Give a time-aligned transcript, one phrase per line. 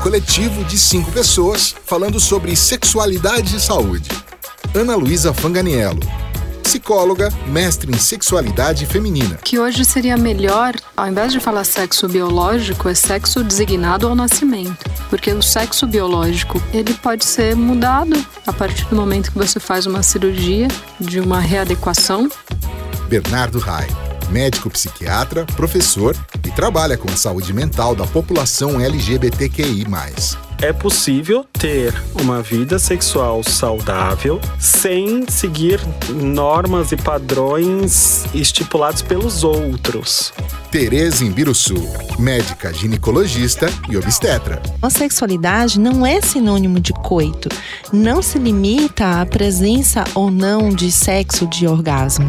[0.00, 4.08] coletivo de cinco pessoas falando sobre sexualidade e saúde.
[4.74, 6.00] Ana Luísa Fanganiello,
[6.62, 9.36] psicóloga, mestre em sexualidade feminina.
[9.44, 14.90] Que hoje seria melhor, ao invés de falar sexo biológico, é sexo designado ao nascimento.
[15.10, 19.84] Porque o sexo biológico, ele pode ser mudado a partir do momento que você faz
[19.84, 22.30] uma cirurgia de uma readequação.
[23.08, 23.88] Bernardo Rai,
[24.30, 26.16] médico psiquiatra, professor
[26.46, 29.86] e trabalha com a saúde mental da população LGBTQI+
[30.62, 35.80] é possível ter uma vida sexual saudável sem seguir
[36.14, 40.32] normas e padrões estipulados pelos outros.
[40.70, 41.74] Tereza Imbiruçu,
[42.18, 44.62] médica ginecologista e obstetra.
[44.82, 47.48] A sexualidade não é sinônimo de coito.
[47.90, 52.28] Não se limita à presença ou não de sexo de orgasmo.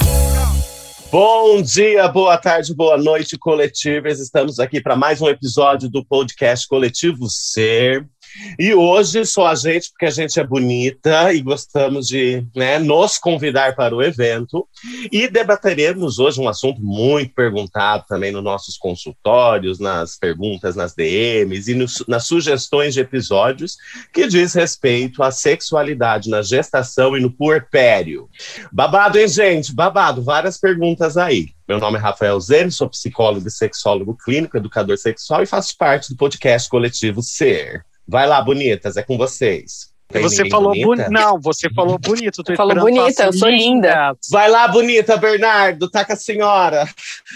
[1.11, 4.17] Bom dia, boa tarde, boa noite, coletivas.
[4.17, 8.07] Estamos aqui para mais um episódio do podcast Coletivo Ser.
[8.57, 13.17] E hoje só a gente, porque a gente é bonita e gostamos de né, nos
[13.17, 14.67] convidar para o evento.
[15.11, 21.71] E debateremos hoje um assunto muito perguntado também nos nossos consultórios, nas perguntas, nas DMs
[21.71, 23.77] e nos, nas sugestões de episódios,
[24.13, 28.29] que diz respeito à sexualidade na gestação e no puerpério.
[28.71, 29.73] Babado, hein, gente?
[29.73, 31.49] Babado, várias perguntas aí.
[31.67, 36.09] Meu nome é Rafael Zene, sou psicólogo e sexólogo clínico, educador sexual e faço parte
[36.09, 37.85] do podcast coletivo Ser.
[38.07, 39.91] Vai lá, bonitas, é com vocês.
[40.11, 41.09] Tem você falou bonita?
[41.09, 42.43] Não, você falou bonito.
[42.43, 44.15] Tô falou bonita, eu sou linda.
[44.29, 46.87] Vai lá, bonita, Bernardo, tá com a senhora.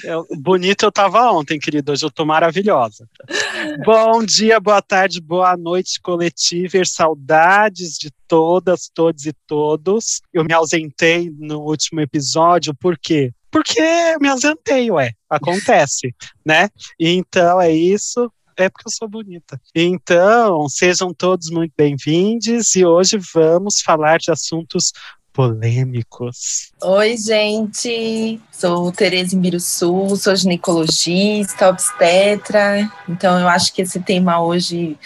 [0.03, 3.07] Eu, bonita eu tava ontem, querido, hoje eu tô maravilhosa.
[3.85, 10.21] Bom dia, boa tarde, boa noite, coletiver, saudades de todas, todos e todos.
[10.33, 13.31] Eu me ausentei no último episódio, por quê?
[13.49, 16.13] Porque eu me ausentei, ué, acontece,
[16.45, 16.67] né?
[16.99, 19.59] Então é isso é porque eu sou bonita.
[19.73, 24.91] Então, sejam todos muito bem-vindos e hoje vamos falar de assuntos
[25.35, 26.71] polêmicos.
[26.81, 28.39] Oi, gente.
[28.51, 32.89] Sou Tereza Imbiruçu, sou ginecologista, obstetra.
[33.07, 34.97] Então, eu acho que esse tema hoje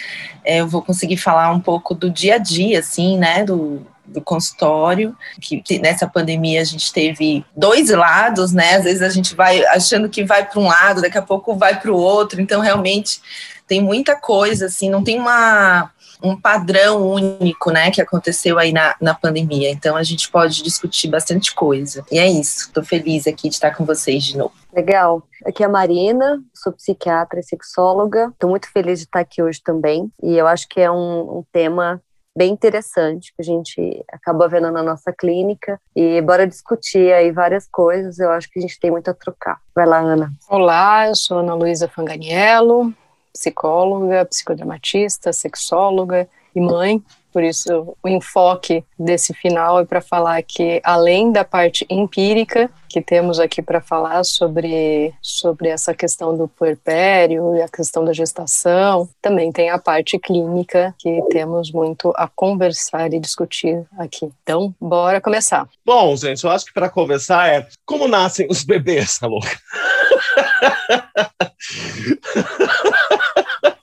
[0.44, 3.44] é, eu vou conseguir falar um pouco do dia a dia, assim, né?
[3.44, 8.76] Do, do consultório, que nessa pandemia a gente teve dois lados, né?
[8.76, 11.78] Às vezes a gente vai achando que vai para um lado, daqui a pouco vai
[11.80, 12.40] para o outro.
[12.40, 13.20] Então, realmente
[13.66, 15.90] tem muita coisa, assim, não tem uma
[16.22, 19.70] um padrão único, né, que aconteceu aí na, na pandemia.
[19.70, 22.04] Então a gente pode discutir bastante coisa.
[22.10, 22.66] E é isso.
[22.66, 24.52] Estou feliz aqui de estar com vocês de novo.
[24.72, 25.22] Legal.
[25.44, 28.28] Aqui é a Marina, sou psiquiatra e sexóloga.
[28.32, 30.10] Estou muito feliz de estar aqui hoje também.
[30.22, 32.00] E eu acho que é um, um tema
[32.40, 37.68] bem interessante que a gente acabou vendo na nossa clínica e bora discutir aí várias
[37.68, 39.60] coisas, eu acho que a gente tem muito a trocar.
[39.74, 40.32] Vai lá, Ana.
[40.48, 42.94] Olá, eu sou Ana Luísa Fanganiello,
[43.30, 47.04] psicóloga, psicodramatista, sexóloga e mãe.
[47.32, 53.00] Por isso, o enfoque desse final é para falar que, além da parte empírica que
[53.00, 59.08] temos aqui para falar sobre, sobre essa questão do puerpério e a questão da gestação,
[59.22, 64.28] também tem a parte clínica que temos muito a conversar e discutir aqui.
[64.42, 65.68] Então, bora começar.
[65.86, 69.38] Bom, gente, eu acho que para começar é como nascem os bebês, alô?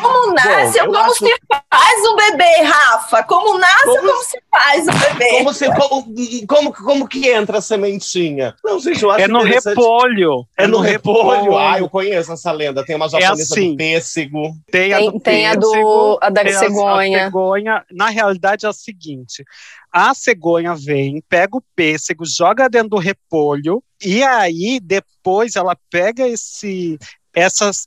[0.00, 1.26] Como nasce Bom, ou como acho...
[1.26, 3.22] se faz um bebê, Rafa?
[3.24, 3.96] Como nasce como...
[3.96, 5.30] ou como se faz um bebê?
[5.30, 8.54] Como, se, como, como, como que entra a sementinha?
[8.64, 10.46] Não, gente, eu acho é no repolho.
[10.56, 11.40] É, é no, no repolho.
[11.40, 11.58] repolho.
[11.58, 12.84] Ah, eu conheço essa lenda.
[12.84, 13.70] Tem uma japonesa é assim.
[13.72, 14.54] do pêssego.
[14.70, 15.22] Tem a do tem, pêssego.
[15.22, 17.18] Tem a, do, a da cegonha.
[17.18, 17.84] A, a cegonha.
[17.90, 19.44] Na realidade é o seguinte.
[19.92, 26.26] A cegonha vem, pega o pêssego, joga dentro do repolho, e aí depois ela pega
[26.26, 26.98] esse
[27.34, 27.84] essas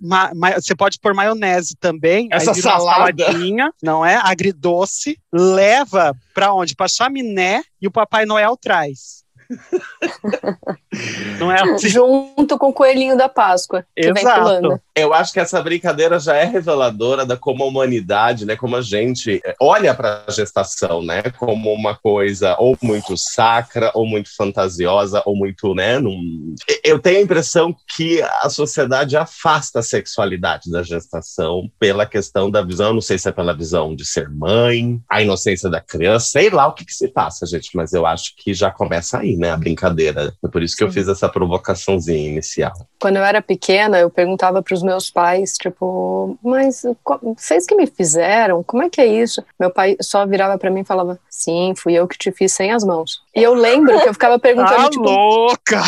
[0.56, 4.16] você pode pôr maionese também, essa salada, saladinha, não é?
[4.16, 6.76] Agridoce, leva para onde?
[6.76, 9.24] Para chaminé e o Papai Noel traz.
[11.40, 11.90] Não é assim.
[11.90, 14.40] Junto com o coelhinho da Páscoa, que vem Exato.
[14.40, 14.82] pulando.
[14.96, 18.82] Eu acho que essa brincadeira já é reveladora da como a humanidade, né, como a
[18.82, 25.22] gente olha para a gestação, né, como uma coisa ou muito sacra, ou muito fantasiosa,
[25.26, 26.56] ou muito, né, num...
[26.84, 32.64] eu tenho a impressão que a sociedade afasta a sexualidade da gestação pela questão da
[32.64, 36.50] visão, não sei se é pela visão de ser mãe, a inocência da criança, sei
[36.50, 39.52] lá o que, que se passa, gente, mas eu acho que já começa aí, né,
[39.52, 40.34] a brincadeira.
[40.44, 42.74] É por isso que eu fiz essa provocaçãozinha inicial.
[43.00, 46.84] Quando eu era pequena, eu perguntava para os meus pais, tipo, mas
[47.36, 48.64] vocês que me fizeram?
[48.64, 49.44] Como é que é isso?
[49.60, 52.72] Meu pai só virava para mim e falava, sim, fui eu que te fiz sem
[52.72, 53.22] as mãos.
[53.36, 55.84] E eu lembro que eu ficava perguntando, Tá tipo, louca!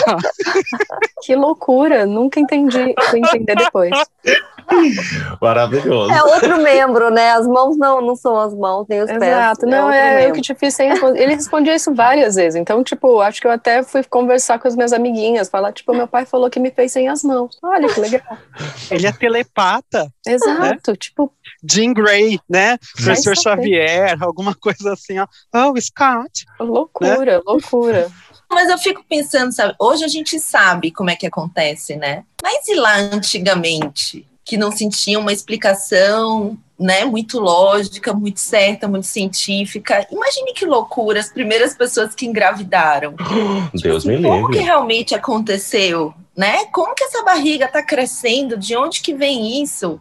[1.24, 3.92] que loucura, nunca entendi, fui entender depois.
[5.42, 6.12] Maravilhoso.
[6.12, 7.32] É outro membro, né?
[7.32, 9.22] As mãos não, não são as mãos, nem os pés.
[9.22, 10.92] Exato, não, outro é eu que te fiz sem.
[10.92, 14.76] Ele respondia isso várias vezes, então, tipo, acho que eu até fui conversar com as
[14.76, 17.58] minhas amiguinhas, falar, tipo, meu pai falou que me fez sem as mãos.
[17.64, 18.38] Olha que legal.
[18.92, 20.12] Ele é telepata.
[20.26, 21.32] Exato, tipo,
[21.64, 22.78] Jean Grey, né?
[22.96, 23.36] Professor.
[23.40, 25.28] Xavier, alguma coisa assim, ó.
[25.54, 26.46] Oh, Scott.
[26.60, 28.10] loucura, loucura.
[28.52, 29.76] Mas eu fico pensando, sabe?
[29.80, 32.24] Hoje a gente sabe como é que acontece, né?
[32.42, 37.06] Mas e lá antigamente, que não se tinha uma explicação, né?
[37.06, 40.08] Muito lógica, muito certa, muito científica.
[40.12, 43.14] Imagine que loucura as primeiras pessoas que engravidaram.
[43.80, 44.66] Deus me Como que livre.
[44.66, 46.64] realmente aconteceu, né?
[46.72, 48.56] Como que essa barriga está crescendo?
[48.56, 50.00] De onde que vem isso?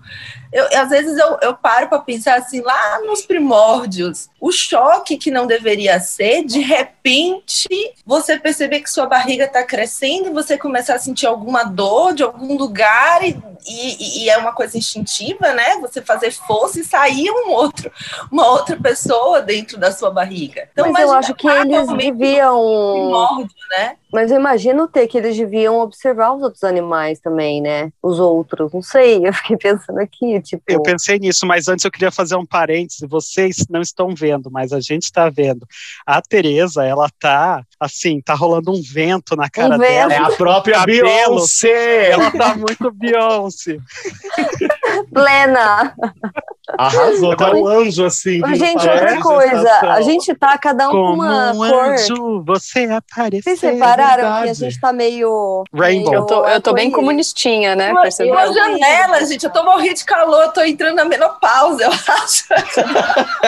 [0.53, 5.33] Eu, às vezes eu, eu paro para pensar assim, lá nos primórdios, o choque que
[5.33, 7.69] não deveria ser, de repente
[8.07, 12.23] você perceber que sua barriga está crescendo e você começar a sentir alguma dor de
[12.23, 13.37] algum lugar e,
[13.67, 15.77] e, e é uma coisa instintiva, né?
[15.81, 17.91] Você fazer força e sair um outro,
[18.31, 20.69] uma outra pessoa dentro da sua barriga.
[20.73, 22.93] Então, Mas eu imagina acho que eles deviam.
[22.93, 23.97] primórdio, né?
[24.13, 27.93] Mas eu imagino ter que eles deviam observar os outros animais também, né?
[28.03, 28.73] Os outros.
[28.73, 30.63] Não sei, eu fiquei pensando aqui, tipo.
[30.67, 33.07] Eu pensei nisso, mas antes eu queria fazer um parêntese.
[33.07, 35.67] Vocês não estão vendo, mas a gente está vendo.
[36.07, 40.09] A Tereza, ela tá assim, tá rolando um vento na cara Um dela.
[40.09, 40.23] vento.
[40.23, 40.85] É a própria.
[40.85, 42.11] Beyoncé.
[42.11, 43.79] Ela tá muito Beyoncé.
[45.13, 45.95] Plena!
[46.77, 48.41] Arrasou, tá um anjo assim.
[48.55, 51.85] Gente, outra coisa, a gente tá cada um com uma um cor.
[51.85, 53.57] anjo, você apareceu.
[53.57, 55.65] Vocês repararam que a gente tá meio.
[55.73, 56.11] Rainbow.
[56.11, 57.91] meio Eu tô, eu tô bem comunistinha, né?
[57.91, 58.35] Uma, Percebeu?
[58.35, 59.45] uma janela, gente.
[59.45, 62.45] Eu tô morrendo de calor, tô entrando na menopausa, eu acho.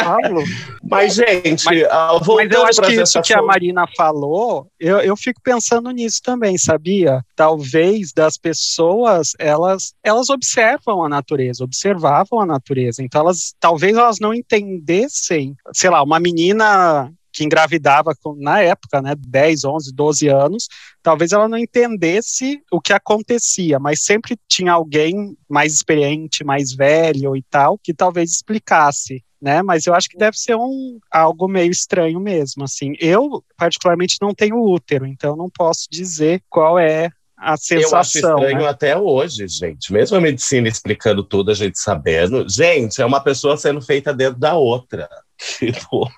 [0.03, 0.43] Paulo.
[0.91, 4.99] Mas, gente, Mas- ah, Mas voltando eu acho que isso que a Marina falou, eu,
[4.99, 7.25] eu fico pensando nisso também, sabia?
[7.37, 13.03] Talvez das pessoas, elas, elas observam a natureza, observavam a natureza.
[13.03, 19.01] Então, elas talvez elas não entendessem, sei lá, uma menina que engravidava com- na época,
[19.01, 20.67] né, 10, 11, 12 anos,
[21.01, 27.37] talvez ela não entendesse o que acontecia, mas sempre tinha alguém mais experiente, mais velho
[27.37, 29.23] e tal, que talvez explicasse.
[29.41, 32.93] Né, mas eu acho que deve ser um algo meio estranho mesmo, assim.
[33.01, 37.11] Eu particularmente não tenho útero, então não posso dizer qual é
[37.41, 38.37] a Eu acho sensação.
[38.39, 38.69] estranho né?
[38.69, 39.91] até hoje, gente.
[39.91, 42.47] Mesmo a medicina explicando tudo, a gente sabendo.
[42.47, 45.09] Gente, é uma pessoa sendo feita dentro da outra.
[45.41, 46.09] Tipo,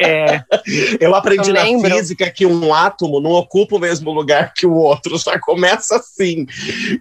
[0.00, 0.42] É,
[0.98, 4.74] eu aprendi Eu na física que um átomo não ocupa o mesmo lugar que o
[4.74, 6.46] outro, já começa assim.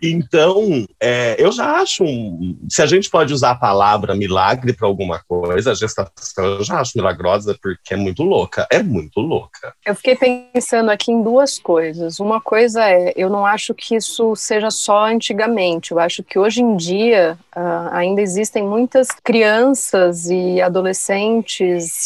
[0.02, 2.58] Então, é, eu já acho um.
[2.70, 6.10] Se a gente pode usar a palavra milagre para alguma coisa, a gestação
[6.46, 8.68] eu já acho milagrosa porque é muito louca.
[8.72, 9.74] É muito louca.
[9.86, 10.16] Eu fiquei
[10.54, 12.20] pensando aqui em duas coisas.
[12.20, 15.92] Uma coisa é, eu não acho que isso seja só antigamente.
[15.92, 21.09] Eu acho que hoje em dia ah, ainda existem muitas crianças e adolescentes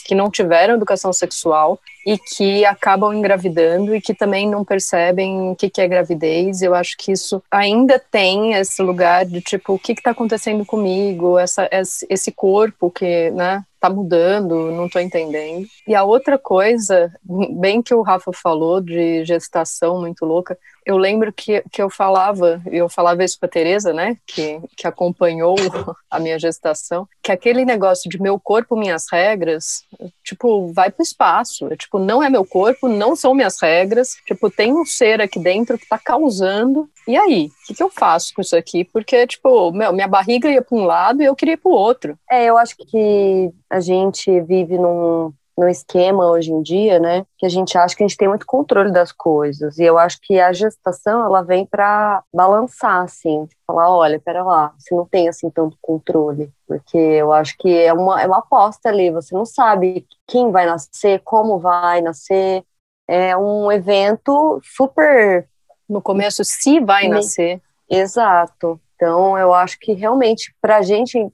[0.02, 5.56] que não tiveram educação sexual e que acabam engravidando e que também não percebem o
[5.56, 6.62] que, que é gravidez.
[6.62, 11.38] Eu acho que isso ainda tem esse lugar de tipo, o que está acontecendo comigo?
[11.38, 11.70] Essa,
[12.10, 13.64] esse corpo que, né?
[13.80, 15.68] Tá mudando, não tô entendendo.
[15.86, 17.12] E a outra coisa,
[17.60, 22.62] bem que o Rafa falou de gestação muito louca, eu lembro que, que eu falava,
[22.72, 25.56] e eu falava isso pra Tereza, né, que, que acompanhou
[26.10, 29.84] a minha gestação, que aquele negócio de meu corpo, minhas regras,
[30.24, 31.68] tipo, vai pro espaço.
[31.72, 34.16] É, tipo, não é meu corpo, não são minhas regras.
[34.26, 36.90] Tipo, tem um ser aqui dentro que tá causando.
[37.08, 37.48] E aí?
[37.48, 38.84] O que, que eu faço com isso aqui?
[38.86, 42.18] Porque, tipo, meu, minha barriga ia pra um lado e eu queria ir pro outro.
[42.30, 47.26] É, eu acho que a gente vive num, num esquema hoje em dia, né?
[47.38, 49.78] Que a gente acha que a gente tem muito controle das coisas.
[49.78, 53.46] E eu acho que a gestação, ela vem para balançar, assim.
[53.46, 56.52] Tipo, falar, olha, pera lá, você não tem, assim, tanto controle.
[56.68, 59.12] Porque eu acho que é uma, é uma aposta ali.
[59.12, 62.64] Você não sabe quem vai nascer, como vai nascer.
[63.08, 65.48] é um evento super.
[65.88, 67.62] No começo, se vai nascer.
[67.90, 68.80] Exato.
[69.04, 71.28] Então, eu acho que realmente, para a gente,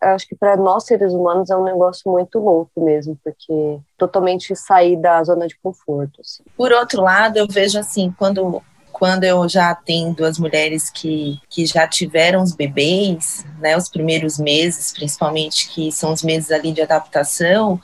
[0.00, 4.96] acho que para nós seres humanos é um negócio muito louco mesmo, porque totalmente sair
[4.96, 6.22] da zona de conforto.
[6.22, 6.42] Assim.
[6.56, 11.64] Por outro lado, eu vejo assim, quando quando eu já atendo as mulheres que, que
[11.64, 16.82] já tiveram os bebês, né, os primeiros meses, principalmente, que são os meses ali de
[16.82, 17.80] adaptação,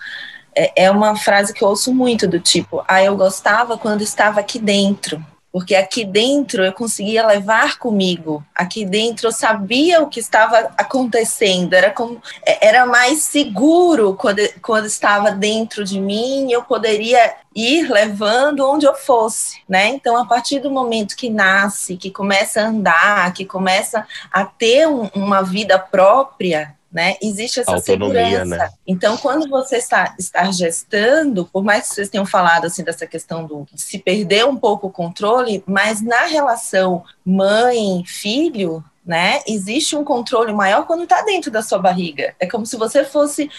[0.54, 4.40] é, é uma frase que eu ouço muito do tipo, ah, eu gostava quando estava
[4.40, 5.24] aqui dentro,
[5.56, 11.72] porque aqui dentro eu conseguia levar comigo, aqui dentro eu sabia o que estava acontecendo,
[11.72, 17.90] era como é, era mais seguro quando, quando estava dentro de mim, eu poderia ir
[17.90, 19.88] levando onde eu fosse, né?
[19.88, 24.86] Então, a partir do momento que nasce, que começa a andar, que começa a ter
[24.86, 27.16] um, uma vida própria, né?
[27.20, 28.56] Existe essa Autonomia, segurança.
[28.56, 28.70] Né?
[28.86, 33.44] Então, quando você está, está gestando, por mais que vocês tenham falado assim dessa questão
[33.44, 39.40] do se perder um pouco o controle, mas na relação mãe-filho, né?
[39.46, 42.34] Existe um controle maior quando está dentro da sua barriga.
[42.40, 43.50] É como se você fosse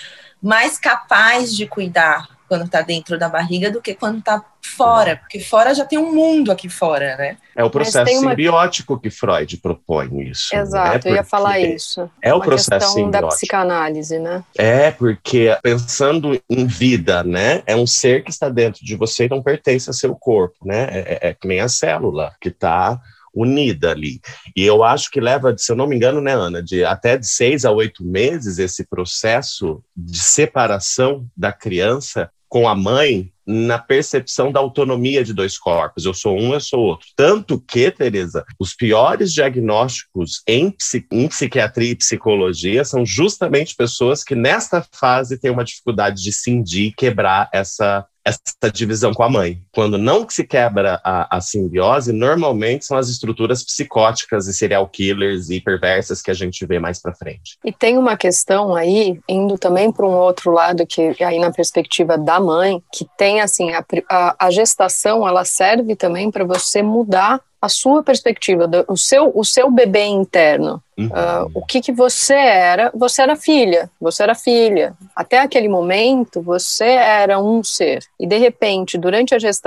[0.42, 5.40] mais capaz de cuidar, quando está dentro da barriga do que quando está fora, porque
[5.40, 7.38] fora já tem um mundo aqui fora, né?
[7.56, 8.32] É o processo uma...
[8.32, 10.56] simbiótico que Freud propõe isso.
[10.56, 10.62] Né?
[10.62, 11.12] Exato, né?
[11.12, 12.10] eu ia falar isso.
[12.22, 13.12] É o processo simbiótico.
[13.12, 14.44] da psicanálise, né?
[14.58, 17.64] É, porque pensando em vida, né?
[17.66, 20.88] É um ser que está dentro de você e não pertence a seu corpo, né?
[20.92, 23.00] É, é, é que nem a célula que está
[23.38, 24.20] unida ali.
[24.56, 27.28] E eu acho que leva, se eu não me engano, né, Ana, de até de
[27.28, 34.52] seis a oito meses esse processo de separação da criança com a mãe na percepção
[34.52, 36.04] da autonomia de dois corpos.
[36.04, 37.08] Eu sou um, eu sou outro.
[37.16, 40.76] Tanto que, Tereza, os piores diagnósticos em,
[41.12, 46.94] em psiquiatria e psicologia são justamente pessoas que nesta fase têm uma dificuldade de cindir,
[46.98, 49.64] quebrar essa essa divisão com a mãe.
[49.78, 55.52] Quando não se quebra a, a, simbiose, normalmente são as estruturas psicóticas e serial killers
[55.52, 57.60] e perversas que a gente vê mais para frente.
[57.64, 62.18] E tem uma questão aí, indo também para um outro lado, que aí na perspectiva
[62.18, 67.40] da mãe, que tem assim, a, a, a gestação, ela serve também para você mudar
[67.62, 70.82] a sua perspectiva, do, o, seu, o seu bebê interno.
[70.98, 71.08] Uhum.
[71.08, 72.92] Uh, o que, que você era?
[72.94, 74.96] Você era filha, você era filha.
[75.16, 78.04] Até aquele momento, você era um ser.
[78.20, 79.67] E de repente, durante a gestação,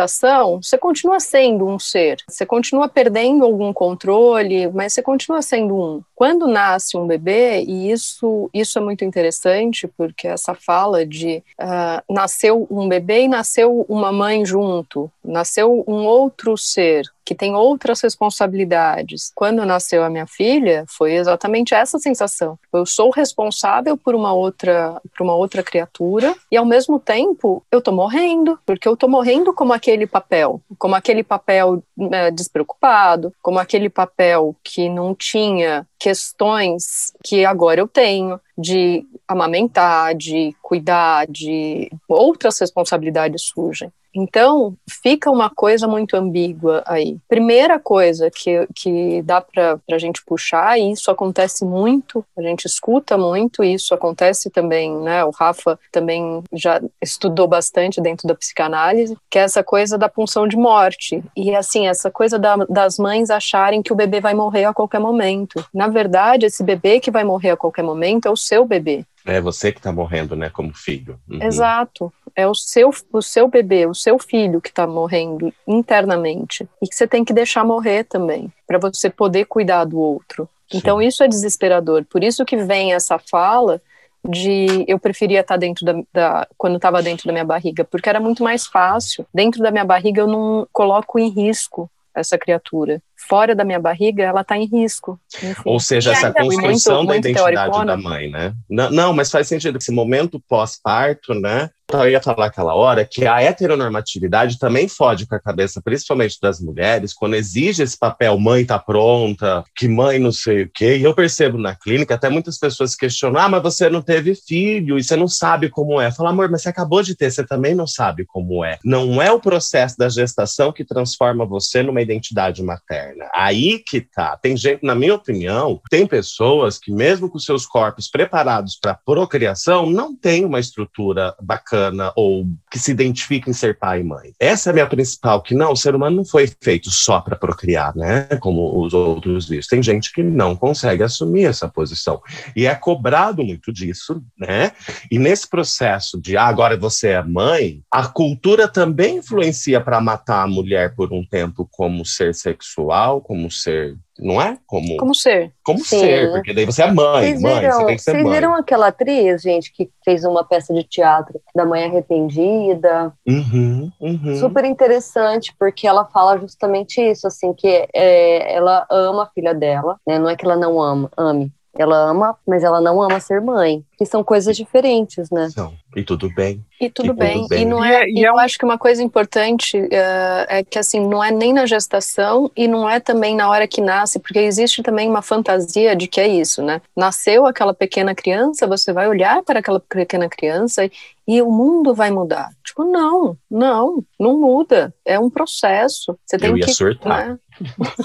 [0.62, 2.18] você continua sendo um ser.
[2.28, 6.02] Você continua perdendo algum controle, mas você continua sendo um.
[6.14, 12.12] Quando nasce um bebê, e isso, isso é muito interessante, porque essa fala de uh,
[12.12, 18.00] nasceu um bebê e nasceu uma mãe junto, nasceu um outro ser que tem outras
[18.00, 19.30] responsabilidades.
[19.34, 22.58] Quando nasceu a minha filha, foi exatamente essa sensação.
[22.72, 27.80] Eu sou responsável por uma outra, por uma outra criatura e ao mesmo tempo eu
[27.80, 33.58] tô morrendo, porque eu tô morrendo como aquele papel, como aquele papel né, despreocupado, como
[33.58, 41.90] aquele papel que não tinha questões que agora eu tenho de amamentar, de cuidar, de
[42.08, 43.92] outras responsabilidades surgem.
[44.14, 47.18] Então, fica uma coisa muito ambígua aí.
[47.28, 52.64] Primeira coisa que, que dá para a gente puxar, e isso acontece muito, a gente
[52.66, 55.24] escuta muito, e isso acontece também, né?
[55.24, 60.46] O Rafa também já estudou bastante dentro da psicanálise, que é essa coisa da punção
[60.46, 61.22] de morte.
[61.36, 65.00] E assim, essa coisa da, das mães acharem que o bebê vai morrer a qualquer
[65.00, 65.64] momento.
[65.72, 69.04] Na verdade, esse bebê que vai morrer a qualquer momento é o seu bebê.
[69.24, 71.18] É você que está morrendo, né, como filho.
[71.28, 71.42] Uhum.
[71.42, 72.12] Exato.
[72.34, 76.68] É o seu, o seu bebê, o seu filho que está morrendo internamente.
[76.80, 80.48] E que você tem que deixar morrer também, para você poder cuidar do outro.
[80.70, 80.78] Sim.
[80.78, 82.04] Então isso é desesperador.
[82.04, 83.80] Por isso que vem essa fala
[84.26, 88.08] de eu preferia estar tá dentro da, da quando estava dentro da minha barriga, porque
[88.08, 89.26] era muito mais fácil.
[89.32, 93.02] Dentro da minha barriga eu não coloco em risco essa criatura.
[93.28, 95.20] Fora da minha barriga, ela está em risco.
[95.42, 95.62] Enfim.
[95.64, 98.54] Ou seja, essa construção muito, da muito identidade da mãe, né?
[98.68, 101.70] Não, não, mas faz sentido que esse momento pós-parto, né?
[101.92, 106.60] eu ia falar aquela hora que a heteronormatividade também fode com a cabeça, principalmente das
[106.60, 110.96] mulheres, quando exige esse papel, mãe tá pronta, que mãe não sei o quê.
[110.96, 114.98] E eu percebo na clínica até muitas pessoas questionam: ah, mas você não teve filho
[114.98, 116.12] e você não sabe como é.
[116.12, 118.78] Fala, amor, mas você acabou de ter, você também não sabe como é.
[118.84, 124.36] Não é o processo da gestação que transforma você numa identidade materna Aí que tá.
[124.36, 129.88] Tem gente, na minha opinião, tem pessoas que, mesmo com seus corpos preparados para procriação,
[129.88, 134.32] não tem uma estrutura bacana ou que se identifica em ser pai e mãe.
[134.38, 137.36] Essa é a minha principal, que não, o ser humano não foi feito só para
[137.36, 138.22] procriar, né?
[138.40, 139.66] Como os outros vivos.
[139.66, 142.20] Tem gente que não consegue assumir essa posição.
[142.54, 144.72] E é cobrado muito disso, né?
[145.10, 150.42] E nesse processo de ah, agora você é mãe, a cultura também influencia para matar
[150.42, 154.58] a mulher por um tempo como ser sexual, como ser não é?
[154.66, 155.52] Como, como ser.
[155.64, 155.98] Como Sim.
[155.98, 158.32] ser, porque daí você é mãe, vocês mãe, viram, você tem que ser vocês mãe.
[158.32, 163.12] viram aquela atriz, gente, que fez uma peça de teatro da Mãe Arrependida?
[163.26, 164.36] Uhum, uhum.
[164.36, 169.98] Super interessante, porque ela fala justamente isso, assim, que é, ela ama a filha dela,
[170.06, 170.18] né?
[170.18, 173.84] Não é que ela não ama, ame, ela ama, mas ela não ama ser mãe.
[173.96, 175.50] Que são coisas diferentes, né?
[175.50, 175.72] São.
[175.94, 176.64] E tudo bem.
[176.80, 177.34] E tudo, E bem.
[177.42, 177.62] tudo bem.
[177.62, 179.76] E não é, E é- e e é eu um- acho que uma coisa importante
[179.90, 183.68] eh, é que assim não é nem na gestação e não é também na hora
[183.68, 186.80] que nasce, porque existe também uma fantasia de que é isso, né?
[186.96, 190.90] Nasceu aquela pequena criança, você vai olhar para aquela pequena criança e,
[191.28, 192.48] e o mundo vai mudar.
[192.64, 194.94] Tipo, não, não, não muda.
[195.04, 196.16] É um processo.
[196.24, 197.28] Você tem Eu ia que, surtar.
[197.28, 197.38] né?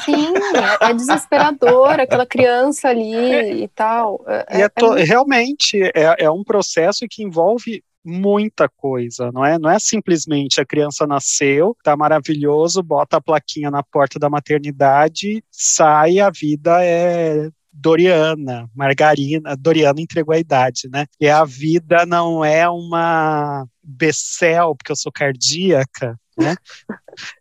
[0.04, 0.34] Sim,
[0.82, 4.24] é, é desesperador aquela criança ali e tal.
[4.28, 9.32] É, E é é to- muito- realmente é, é um processo que envolve muita coisa,
[9.32, 9.58] não é?
[9.58, 15.44] Não é simplesmente a criança nasceu, tá maravilhoso, bota a plaquinha na porta da maternidade,
[15.50, 21.06] sai, a vida é Doriana, Margarina, Doriana entregou a idade, né?
[21.20, 26.56] E a vida não é uma Becel, porque eu sou cardíaca, né?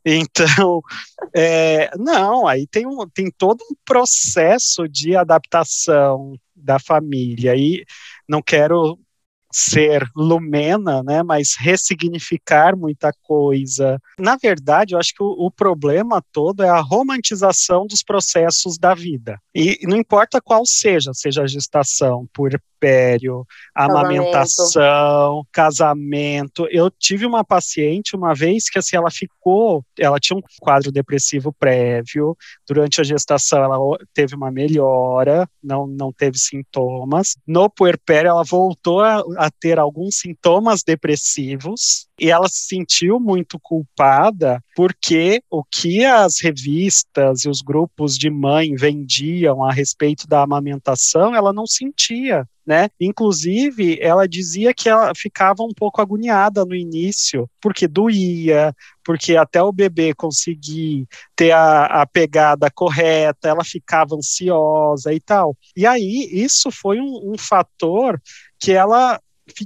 [0.04, 0.80] Então,
[1.34, 7.56] é, não, aí tem, um, tem todo um processo de adaptação da família.
[7.56, 7.84] E
[8.28, 8.98] não quero
[9.54, 14.00] ser lumena, né, mas ressignificar muita coisa.
[14.18, 18.94] Na verdade, eu acho que o, o problema todo é a romantização dos processos da
[18.94, 19.38] vida.
[19.54, 26.66] E não importa qual seja, seja a gestação, puerpério, amamentação, casamento.
[26.68, 31.52] Eu tive uma paciente uma vez que assim ela ficou, ela tinha um quadro depressivo
[31.52, 32.36] prévio,
[32.68, 33.78] durante a gestação ela
[34.12, 37.36] teve uma melhora, não, não teve sintomas.
[37.46, 43.58] No puerpério ela voltou a, a ter alguns sintomas depressivos e ela se sentiu muito
[43.60, 50.42] culpada porque o que as revistas e os grupos de mãe vendiam a respeito da
[50.42, 52.46] amamentação, ela não sentia.
[52.66, 52.88] Né?
[52.98, 58.74] Inclusive, ela dizia que ela ficava um pouco agoniada no início, porque doía,
[59.04, 65.54] porque até o bebê conseguir ter a, a pegada correta, ela ficava ansiosa e tal.
[65.76, 68.18] E aí, isso foi um, um fator
[68.58, 69.20] que ela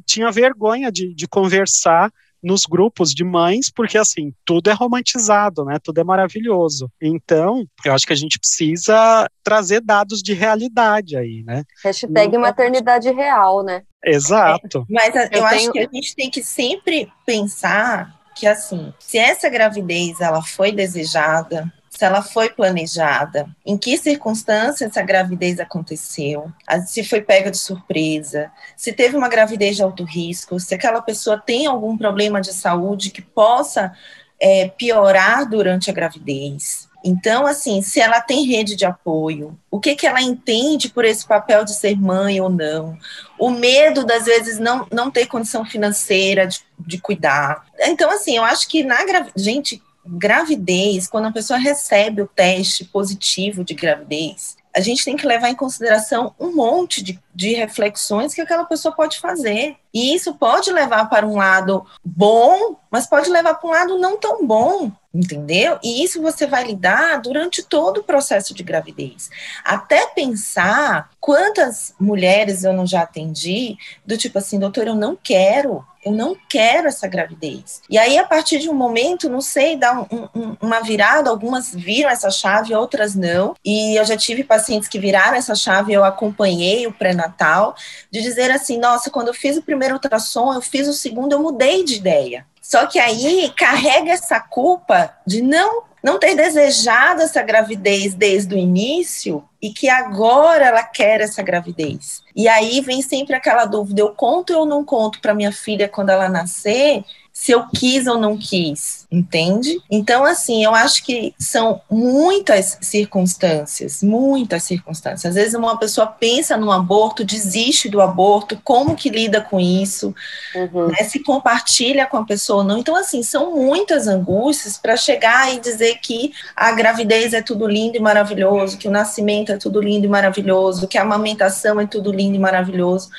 [0.06, 5.76] tinha vergonha de, de conversar nos grupos de mães, porque assim, tudo é romantizado, né?
[5.82, 6.88] Tudo é maravilhoso.
[7.02, 11.64] Então, eu acho que a gente precisa trazer dados de realidade aí, né?
[11.82, 13.82] Hashtag Não- maternidade real, né?
[14.04, 14.86] Exato.
[14.88, 18.92] Mas a- eu, Eu acho tenho- que a gente tem que sempre pensar que, assim,
[19.00, 21.64] se essa gravidez ela foi desejada,
[21.98, 26.48] se ela foi planejada, em que circunstâncias essa gravidez aconteceu,
[26.86, 31.42] se foi pega de surpresa, se teve uma gravidez de alto risco, se aquela pessoa
[31.44, 33.92] tem algum problema de saúde que possa
[34.40, 36.88] é, piorar durante a gravidez.
[37.02, 41.26] Então, assim, se ela tem rede de apoio, o que, que ela entende por esse
[41.26, 42.96] papel de ser mãe ou não,
[43.36, 47.64] o medo das vezes não, não ter condição financeira de, de cuidar.
[47.80, 52.84] Então, assim, eu acho que na gravidez, gente, gravidez, quando a pessoa recebe o teste
[52.84, 58.32] positivo de gravidez, a gente tem que levar em consideração um monte de, de reflexões
[58.32, 59.76] que aquela pessoa pode fazer.
[59.92, 64.16] E isso pode levar para um lado bom, mas pode levar para um lado não
[64.16, 65.78] tão bom, entendeu?
[65.82, 69.28] E isso você vai lidar durante todo o processo de gravidez.
[69.64, 73.76] Até pensar quantas mulheres eu não já atendi,
[74.06, 77.82] do tipo assim, doutor, eu não quero, eu não quero essa gravidez.
[77.90, 81.74] E aí, a partir de um momento, não sei, dá um- um- uma virada, algumas
[81.74, 83.56] viram essa chave, outras não.
[83.64, 87.74] E eu já tive pacientes que viraram essa chave, eu acompanhei o pré-natal,
[88.10, 91.42] de dizer assim, nossa, quando eu fiz o primeiro ultrassom, eu fiz o segundo, eu
[91.42, 92.46] mudei de ideia.
[92.68, 98.58] Só que aí carrega essa culpa de não não ter desejado essa gravidez desde o
[98.58, 102.22] início e que agora ela quer essa gravidez.
[102.36, 106.10] E aí vem sempre aquela dúvida: eu conto ou não conto para minha filha quando
[106.10, 107.02] ela nascer?
[107.40, 109.80] Se eu quis ou não quis, entende?
[109.88, 115.30] Então, assim, eu acho que são muitas circunstâncias, muitas circunstâncias.
[115.30, 120.12] Às vezes uma pessoa pensa no aborto, desiste do aborto, como que lida com isso,
[120.52, 120.88] uhum.
[120.88, 120.96] né?
[121.04, 122.76] se compartilha com a pessoa ou não.
[122.76, 127.96] Então, assim, são muitas angústias para chegar e dizer que a gravidez é tudo lindo
[127.96, 132.10] e maravilhoso, que o nascimento é tudo lindo e maravilhoso, que a amamentação é tudo
[132.10, 133.10] lindo e maravilhoso.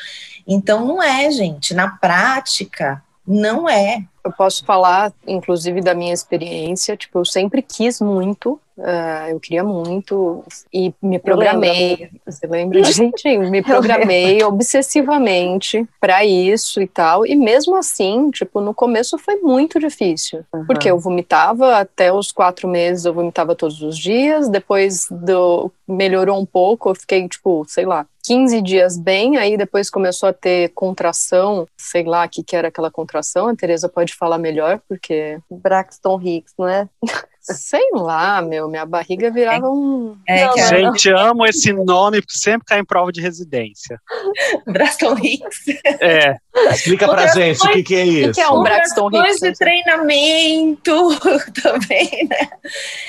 [0.45, 1.73] Então, não é, gente.
[1.73, 4.03] Na prática, não é.
[4.25, 6.97] Eu posso falar, inclusive, da minha experiência.
[6.97, 12.09] Tipo, eu sempre quis muito, uh, eu queria muito, e me programei.
[12.25, 13.37] Você lembra gente?
[13.37, 17.25] Me programei obsessivamente para isso e tal.
[17.25, 20.43] E mesmo assim, tipo, no começo foi muito difícil.
[20.53, 20.65] Uhum.
[20.65, 24.49] Porque eu vomitava até os quatro meses, eu vomitava todos os dias.
[24.49, 29.89] Depois do, melhorou um pouco, eu fiquei, tipo, sei lá, 15 dias bem, aí depois
[29.89, 34.13] começou a ter contração, sei lá o que, que era aquela contração, a Tereza pode
[34.13, 35.39] falar melhor, porque...
[35.49, 36.87] Braxton Hicks, não é?
[37.53, 40.17] Sei lá, meu, minha barriga virava é, um.
[40.27, 43.99] É, não, Gente, amo esse nome, porque sempre cai em prova de residência.
[44.67, 45.65] Braxton Hicks.
[46.01, 46.35] É.
[46.71, 48.29] Explica pra gente o que, que é isso.
[48.31, 49.39] O que é um Braxton Hicks?
[49.39, 51.19] de treinamento
[51.61, 52.49] também, né?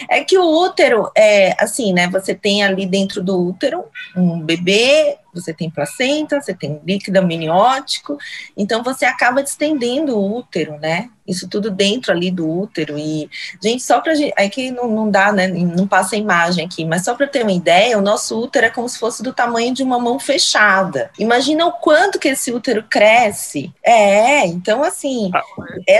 [0.08, 2.08] É que o útero, é assim, né?
[2.08, 3.84] Você tem ali dentro do útero
[4.16, 8.18] um bebê, você tem placenta, você tem líquido amniótico,
[8.56, 11.10] então você acaba distendendo o útero, né?
[11.26, 12.98] Isso tudo dentro ali do útero.
[12.98, 13.30] E,
[13.62, 14.34] gente, só pra gente.
[14.36, 15.46] Aí que não, não dá, né?
[15.46, 18.70] Não passa a imagem aqui, mas só para ter uma ideia, o nosso útero é
[18.70, 21.10] como se fosse do tamanho de uma mão fechada.
[21.18, 23.72] Imagina o quanto que esse útero cresce.
[23.82, 25.30] É, então assim.
[25.32, 25.42] Ah,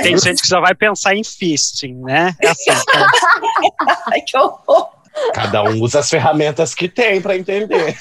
[0.03, 2.35] tem gente que só vai pensar em fisting, né?
[2.43, 2.71] É assim.
[4.07, 5.00] Ai, que horror!
[5.35, 7.97] Cada um usa as ferramentas que tem para entender.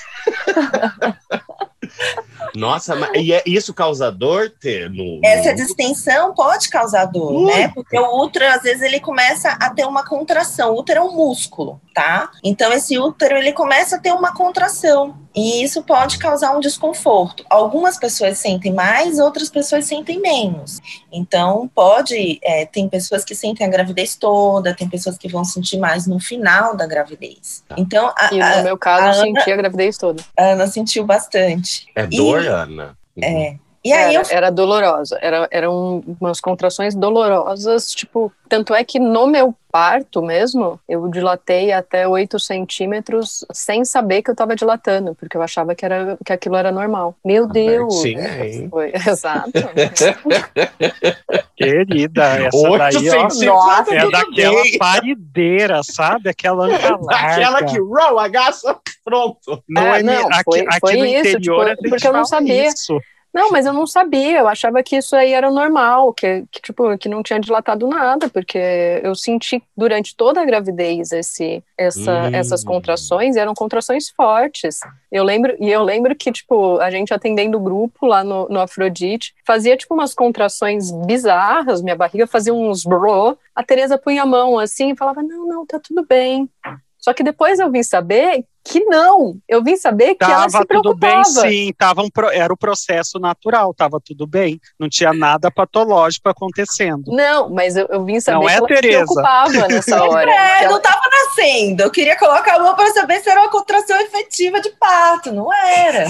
[2.56, 7.68] Nossa, mas, e é isso causa dor ter no, Essa distensão pode causar dor, né?
[7.70, 10.74] Porque o útero, às vezes, ele começa a ter uma contração.
[10.74, 12.32] O útero é um músculo, tá?
[12.44, 15.18] Então, esse útero, ele começa a ter uma contração.
[15.36, 17.46] E isso pode causar um desconforto.
[17.50, 20.82] Algumas pessoas sentem mais, outras pessoas sentem menos.
[21.12, 22.40] Então, pode.
[22.44, 26.20] É, tem pessoas que sentem a gravidez toda, tem pessoas que vão sentir mais no
[26.20, 27.64] final da gravidez.
[27.68, 27.76] Tá.
[27.78, 30.24] Então, a, e no meu caso, eu senti a gravidez toda.
[30.38, 31.88] A Ana sentiu bastante.
[31.96, 32.98] É dor, e, Ana?
[33.22, 33.56] É.
[33.84, 34.38] E aí era, eu...
[34.38, 40.80] era dolorosa, era, eram umas contrações dolorosas, tipo, tanto é que no meu parto mesmo,
[40.90, 45.86] eu dilatei até 8 centímetros sem saber que eu estava dilatando, porque eu achava que,
[45.86, 47.16] era, que aquilo era normal.
[47.24, 48.02] Meu Deus!
[48.02, 49.52] Sim, é, foi, exato.
[51.56, 53.10] Querida, essa daí
[53.50, 56.30] ó, é daquela parideira, sabe?
[56.30, 56.68] Aquela
[57.10, 59.64] Aquela que roll, agaça, pronto.
[59.70, 62.26] Não é, é não, aqui, foi, aqui foi no isso, interior tipo, porque eu não
[62.26, 62.68] sabia.
[62.68, 63.00] Isso.
[63.34, 66.98] Não, mas eu não sabia, eu achava que isso aí era normal, que, que, tipo,
[66.98, 68.58] que não tinha dilatado nada, porque
[69.04, 72.36] eu senti durante toda a gravidez esse, essa, hum.
[72.36, 74.80] essas contrações, e eram contrações fortes.
[75.12, 78.60] Eu lembro, e eu lembro que, tipo, a gente atendendo o grupo lá no, no
[78.60, 84.26] Afrodite, fazia, tipo, umas contrações bizarras, minha barriga fazia uns brô, a Tereza punha a
[84.26, 86.50] mão assim e falava, não, não, tá tudo bem.
[86.98, 89.38] Só que depois eu vim saber que não.
[89.48, 90.84] Eu vim saber que tava ela se preocupava.
[90.84, 91.74] tudo bem, sim.
[91.78, 94.60] Tava um, era o processo natural, tava tudo bem.
[94.80, 97.12] Não tinha nada patológico acontecendo.
[97.12, 98.82] Não, mas eu, eu vim saber não que é, ela Tereza.
[98.82, 100.32] se preocupava nessa hora.
[100.32, 100.74] É, ela...
[100.74, 101.84] não tava nascendo.
[101.84, 105.32] Eu queria colocar a mão para saber se era uma contração efetiva de parto.
[105.32, 106.06] Não era.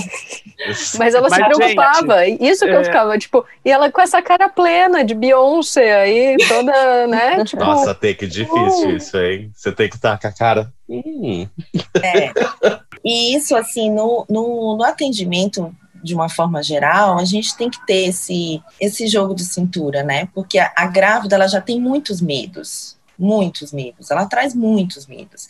[0.98, 2.26] mas ela mas, se preocupava.
[2.26, 2.76] Gente, Isso que é...
[2.76, 7.44] eu ficava, tipo, e ela com essa cara plena de Beyoncé aí, toda, né?
[7.50, 8.96] Tipo, Nossa, tem que difícil uh.
[8.96, 9.52] isso, hein?
[9.56, 11.48] Você tem que estar com a cara Hum.
[12.02, 12.32] É.
[13.04, 15.74] E isso, assim, no, no, no atendimento
[16.04, 20.28] de uma forma geral, a gente tem que ter esse, esse jogo de cintura, né?
[20.34, 25.48] Porque a, a grávida ela já tem muitos medos muitos medos, ela traz muitos medos.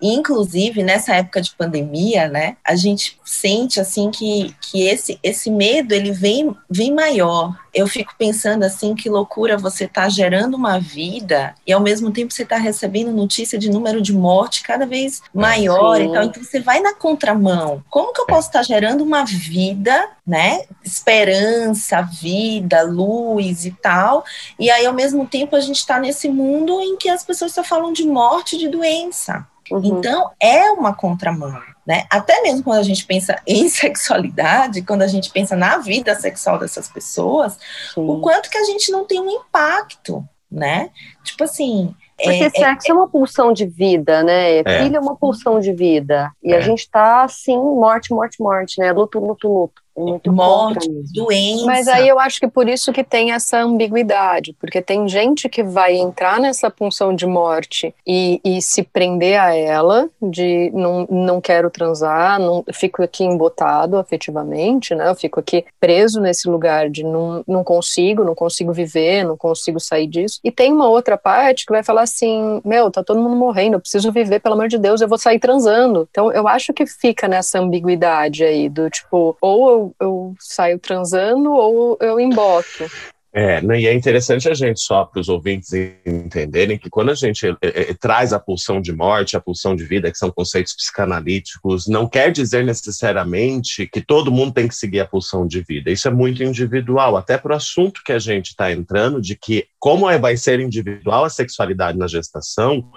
[0.00, 5.50] E, inclusive, nessa época de pandemia, né, a gente sente, assim, que, que esse, esse
[5.50, 7.56] medo, ele vem, vem maior.
[7.72, 12.32] Eu fico pensando, assim, que loucura você tá gerando uma vida e, ao mesmo tempo,
[12.32, 16.24] você tá recebendo notícia de número de morte cada vez maior e tal.
[16.24, 17.82] Então, você vai na contramão.
[17.88, 24.24] Como que eu posso estar tá gerando uma vida, né, esperança, vida, luz e tal,
[24.58, 27.64] e aí, ao mesmo tempo, a gente está nesse mundo em que as pessoas só
[27.64, 29.46] falam de morte, de doença.
[29.70, 29.98] Uhum.
[29.98, 31.60] Então, é uma contramão.
[31.84, 32.04] Né?
[32.08, 36.58] Até mesmo quando a gente pensa em sexualidade, quando a gente pensa na vida sexual
[36.58, 37.58] dessas pessoas,
[37.94, 38.08] Sim.
[38.08, 40.90] o quanto que a gente não tem um impacto, né?
[41.24, 41.94] Tipo assim.
[42.16, 44.58] Porque é, sexo é, é uma pulsão de vida, né?
[44.58, 44.82] É.
[44.82, 46.30] Filho é uma pulsão de vida.
[46.40, 46.60] E a é.
[46.60, 48.92] gente tá assim, morte, morte, morte, né?
[48.92, 49.82] Luto, luto, luto.
[49.96, 51.66] Muito morte, doença.
[51.66, 55.62] Mas aí eu acho que por isso que tem essa ambiguidade, porque tem gente que
[55.62, 61.40] vai entrar nessa punção de morte e, e se prender a ela, de não, não
[61.40, 65.08] quero transar, não fico aqui embotado afetivamente, né?
[65.08, 69.78] Eu fico aqui preso nesse lugar de não, não consigo, não consigo viver, não consigo
[69.78, 70.40] sair disso.
[70.42, 73.80] E tem uma outra parte que vai falar assim: meu, tá todo mundo morrendo, eu
[73.80, 76.08] preciso viver, pelo amor de Deus, eu vou sair transando.
[76.10, 81.50] Então eu acho que fica nessa ambiguidade aí, do tipo, ou eu, eu saio transando
[81.52, 82.90] ou eu emboto.
[83.34, 85.72] É, né, e é interessante a gente, só para os ouvintes
[86.04, 89.84] entenderem, que quando a gente é, é, traz a pulsão de morte, a pulsão de
[89.84, 95.00] vida, que são conceitos psicanalíticos, não quer dizer necessariamente que todo mundo tem que seguir
[95.00, 95.90] a pulsão de vida.
[95.90, 99.66] Isso é muito individual, até para o assunto que a gente está entrando, de que,
[99.82, 102.88] como é, vai ser individual a sexualidade na gestação,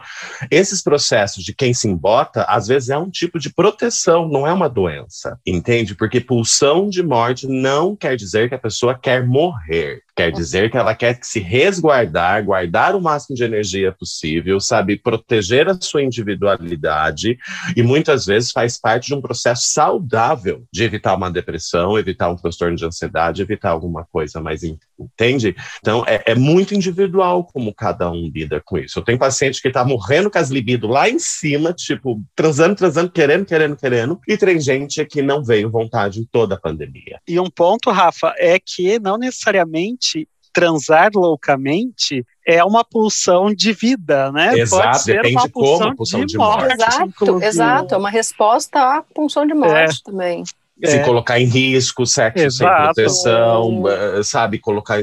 [0.52, 4.54] esses processos de quem se embota, às vezes é um tipo de proteção, não é
[4.54, 5.96] uma doença, entende?
[5.96, 10.04] Porque pulsão de morte não quer dizer que a pessoa quer morrer.
[10.16, 15.68] Quer dizer que ela quer se resguardar, guardar o máximo de energia possível, sabe, proteger
[15.68, 17.38] a sua individualidade
[17.76, 22.38] e muitas vezes faz parte de um processo saudável de evitar uma depressão, evitar um
[22.38, 25.54] transtorno de ansiedade, evitar alguma coisa mais, entende?
[25.82, 29.00] Então é, é muito individual como cada um lida com isso.
[29.00, 33.12] Eu tenho paciente que está morrendo com as libido lá em cima, tipo, transando, transando,
[33.12, 37.20] querendo, querendo, querendo, e tem gente que não veio vontade em toda a pandemia.
[37.28, 44.32] E um ponto, Rafa, é que não necessariamente transar loucamente é uma pulsão de vida,
[44.32, 44.58] né?
[44.58, 46.60] Exato, Pode ser depende uma de como pulsão a pulsão de, de morte.
[46.60, 46.74] morte.
[46.74, 47.46] Exato, inclusive.
[47.46, 47.96] exato.
[47.96, 50.44] É uma resposta à punção de morte também.
[50.84, 51.04] Se É.
[51.06, 52.84] colocar em risco, sexo sem Exato.
[52.94, 55.00] proteção, eh, sabe, colocar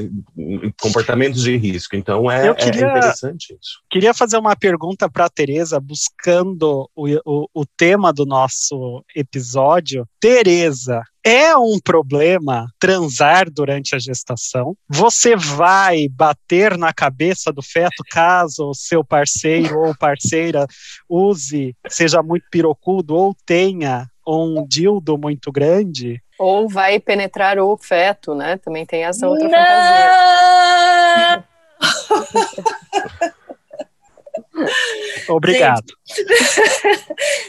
[0.79, 1.95] comportamentos de risco.
[1.95, 3.79] Então é, Eu é queria- interessante isso.
[3.89, 10.07] Queria fazer uma pergunta para a Tereza, buscando o, o, o tema do nosso episódio.
[10.19, 14.75] Tereza, é um problema transar durante a gestação?
[14.89, 20.67] Você vai bater na cabeça do feto caso o seu parceiro ou parceira
[21.09, 26.21] use, seja muito pirocudo ou tenha um dildo muito grande?
[26.39, 28.57] Ou vai penetrar o feto, né?
[28.57, 30.05] Também tem essa outra fantasia.
[31.37, 33.33] Não!
[35.29, 35.93] Obrigado.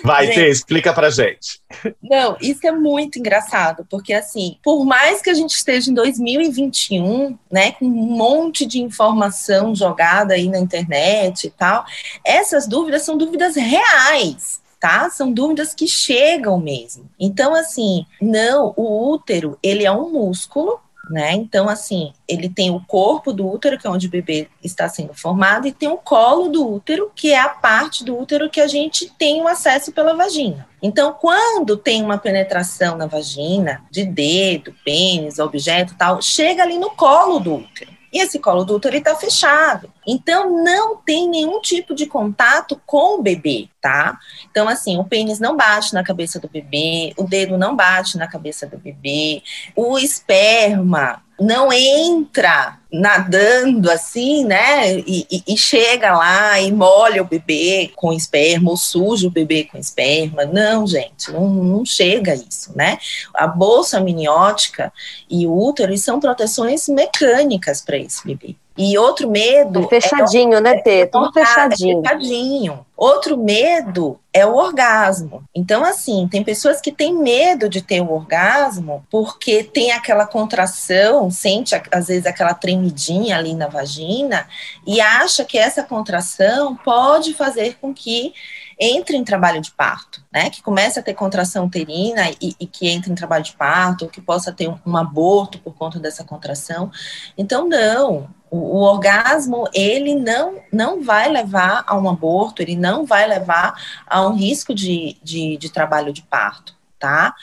[0.03, 0.35] Vai, Gente.
[0.37, 1.61] Tê, explica pra gente.
[2.03, 7.39] Não, isso é muito engraçado, porque assim, por mais que a gente esteja em 2021,
[7.51, 11.85] né, com um monte de informação jogada aí na internet e tal,
[12.25, 14.63] essas dúvidas são dúvidas reais.
[14.85, 15.09] Tá?
[15.09, 17.09] São dúvidas que chegam mesmo.
[17.18, 21.33] Então, assim, não, o útero, ele é um músculo, né?
[21.33, 25.14] Então, assim, ele tem o corpo do útero, que é onde o bebê está sendo
[25.14, 28.66] formado, e tem o colo do útero, que é a parte do útero que a
[28.66, 30.68] gente tem o acesso pela vagina.
[30.83, 36.90] Então, quando tem uma penetração na vagina, de dedo, pênis, objeto tal, chega ali no
[36.90, 37.90] colo do útero.
[38.14, 39.92] E esse colo do útero está fechado.
[40.07, 44.16] Então, não tem nenhum tipo de contato com o bebê, tá?
[44.48, 48.29] Então, assim, o pênis não bate na cabeça do bebê, o dedo não bate na
[48.29, 49.42] cabeça do bebê,
[49.74, 54.99] o esperma não entra nadando assim, né?
[55.01, 59.64] E, e- e chega lá e molha o bebê com esperma, ou suja o bebê
[59.64, 60.44] com esperma.
[60.44, 62.99] Não, gente, não, não chega isso, né?
[63.35, 64.92] A bolsa amniótica
[65.29, 68.55] e o útero são proteções mecânicas para esse bebê.
[68.77, 69.85] E outro medo.
[69.85, 71.07] É fechadinho, né, Tê?
[71.07, 72.03] Tudo é fechadinho.
[72.03, 72.85] fechadinho.
[72.97, 75.43] Outro medo é o orgasmo.
[75.55, 81.31] Então, assim, tem pessoas que têm medo de ter o orgasmo porque tem aquela contração,
[81.31, 84.47] sente às vezes aquela tremidinha ali na vagina
[84.87, 88.33] e acha que essa contração pode fazer com que
[88.79, 90.51] entre em trabalho de parto, né?
[90.51, 94.11] Que comece a ter contração uterina e, e que entre em trabalho de parto, ou
[94.11, 96.91] que possa ter um, um aborto por conta dessa contração.
[97.37, 98.29] Então, não.
[98.55, 103.75] O, o orgasmo, ele não, não vai levar a um aborto, ele não vai levar
[104.07, 107.35] a um risco de, de, de trabalho de parto, tá?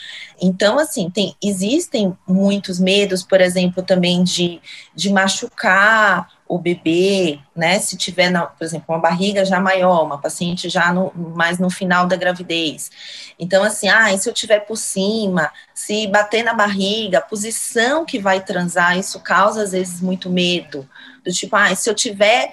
[0.42, 4.60] Então, assim, tem, existem muitos medos, por exemplo, também de,
[4.96, 7.78] de machucar o bebê, né?
[7.78, 11.70] Se tiver, na, por exemplo, uma barriga já maior, uma paciente já no, mais no
[11.70, 12.90] final da gravidez.
[13.38, 18.18] Então, assim, ah, se eu tiver por cima, se bater na barriga, a posição que
[18.18, 20.90] vai transar, isso causa às vezes muito medo.
[21.24, 22.52] Do tipo, ah, se eu tiver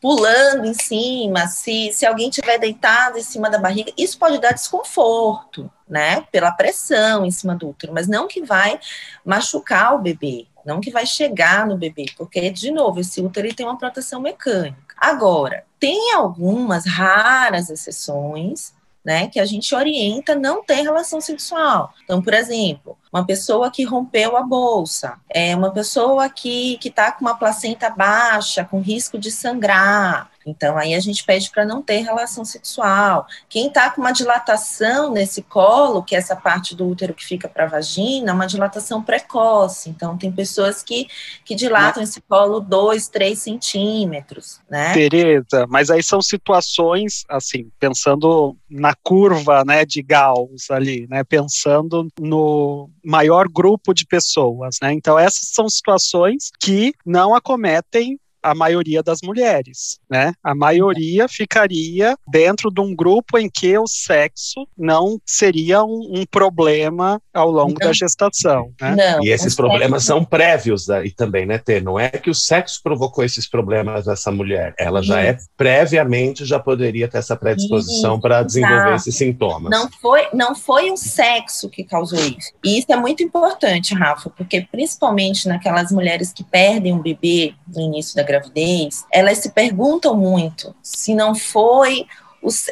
[0.00, 4.52] pulando em cima, se, se alguém tiver deitado em cima da barriga, isso pode dar
[4.52, 6.22] desconforto, né?
[6.32, 8.78] Pela pressão em cima do útero, mas não que vai
[9.24, 13.54] machucar o bebê, não que vai chegar no bebê, porque, de novo, esse útero ele
[13.54, 14.94] tem uma proteção mecânica.
[14.96, 21.94] Agora, tem algumas raras exceções, né, que a gente orienta não ter relação sexual.
[22.02, 27.20] Então, por exemplo, uma pessoa que rompeu a bolsa, é uma pessoa que está com
[27.20, 31.98] uma placenta baixa, com risco de sangrar, então, aí a gente pede para não ter
[31.98, 33.26] relação sexual.
[33.48, 37.48] Quem está com uma dilatação nesse colo, que é essa parte do útero que fica
[37.48, 39.90] para a vagina, uma dilatação precoce.
[39.90, 41.08] Então, tem pessoas que,
[41.44, 42.10] que dilatam mas...
[42.10, 44.92] esse colo 2, 3 centímetros, né?
[44.94, 52.06] Tereza, mas aí são situações, assim, pensando na curva, né, de Gauss ali, né, pensando
[52.18, 54.92] no maior grupo de pessoas, né?
[54.92, 60.32] Então, essas são situações que não acometem a maioria das mulheres, né?
[60.42, 66.24] A maioria ficaria dentro de um grupo em que o sexo não seria um, um
[66.24, 67.88] problema ao longo não.
[67.88, 68.94] da gestação, né?
[68.94, 70.06] Não, e esses problemas sexo...
[70.06, 71.80] são prévios daí também, né, Tê?
[71.80, 76.60] Não é que o sexo provocou esses problemas dessa mulher, ela já é previamente já
[76.60, 79.72] poderia ter essa predisposição para desenvolver esses sintomas.
[79.72, 82.52] Não foi, não foi o sexo que causou isso.
[82.64, 87.80] E isso é muito importante, Rafa, porque principalmente naquelas mulheres que perdem um bebê no
[87.80, 92.06] início da gravidez gravidez, elas se perguntam muito se não foi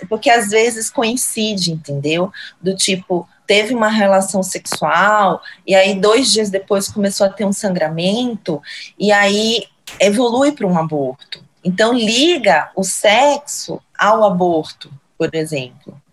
[0.09, 2.33] porque às vezes coincide, entendeu?
[2.61, 7.53] Do tipo, teve uma relação sexual e aí dois dias depois começou a ter um
[7.53, 8.63] sangramento
[8.97, 9.65] e aí
[9.99, 11.43] evolui para um aborto.
[11.65, 16.04] Então liga o sexo ao aborto, por exemplo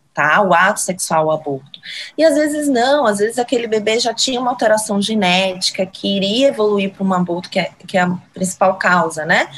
[0.42, 1.80] O ato sexual, o aborto.
[2.18, 6.50] E às vezes não, às vezes aquele bebê já tinha uma alteração genética que iria
[6.50, 9.50] evoluir para um aborto, que é, que é a principal causa, né?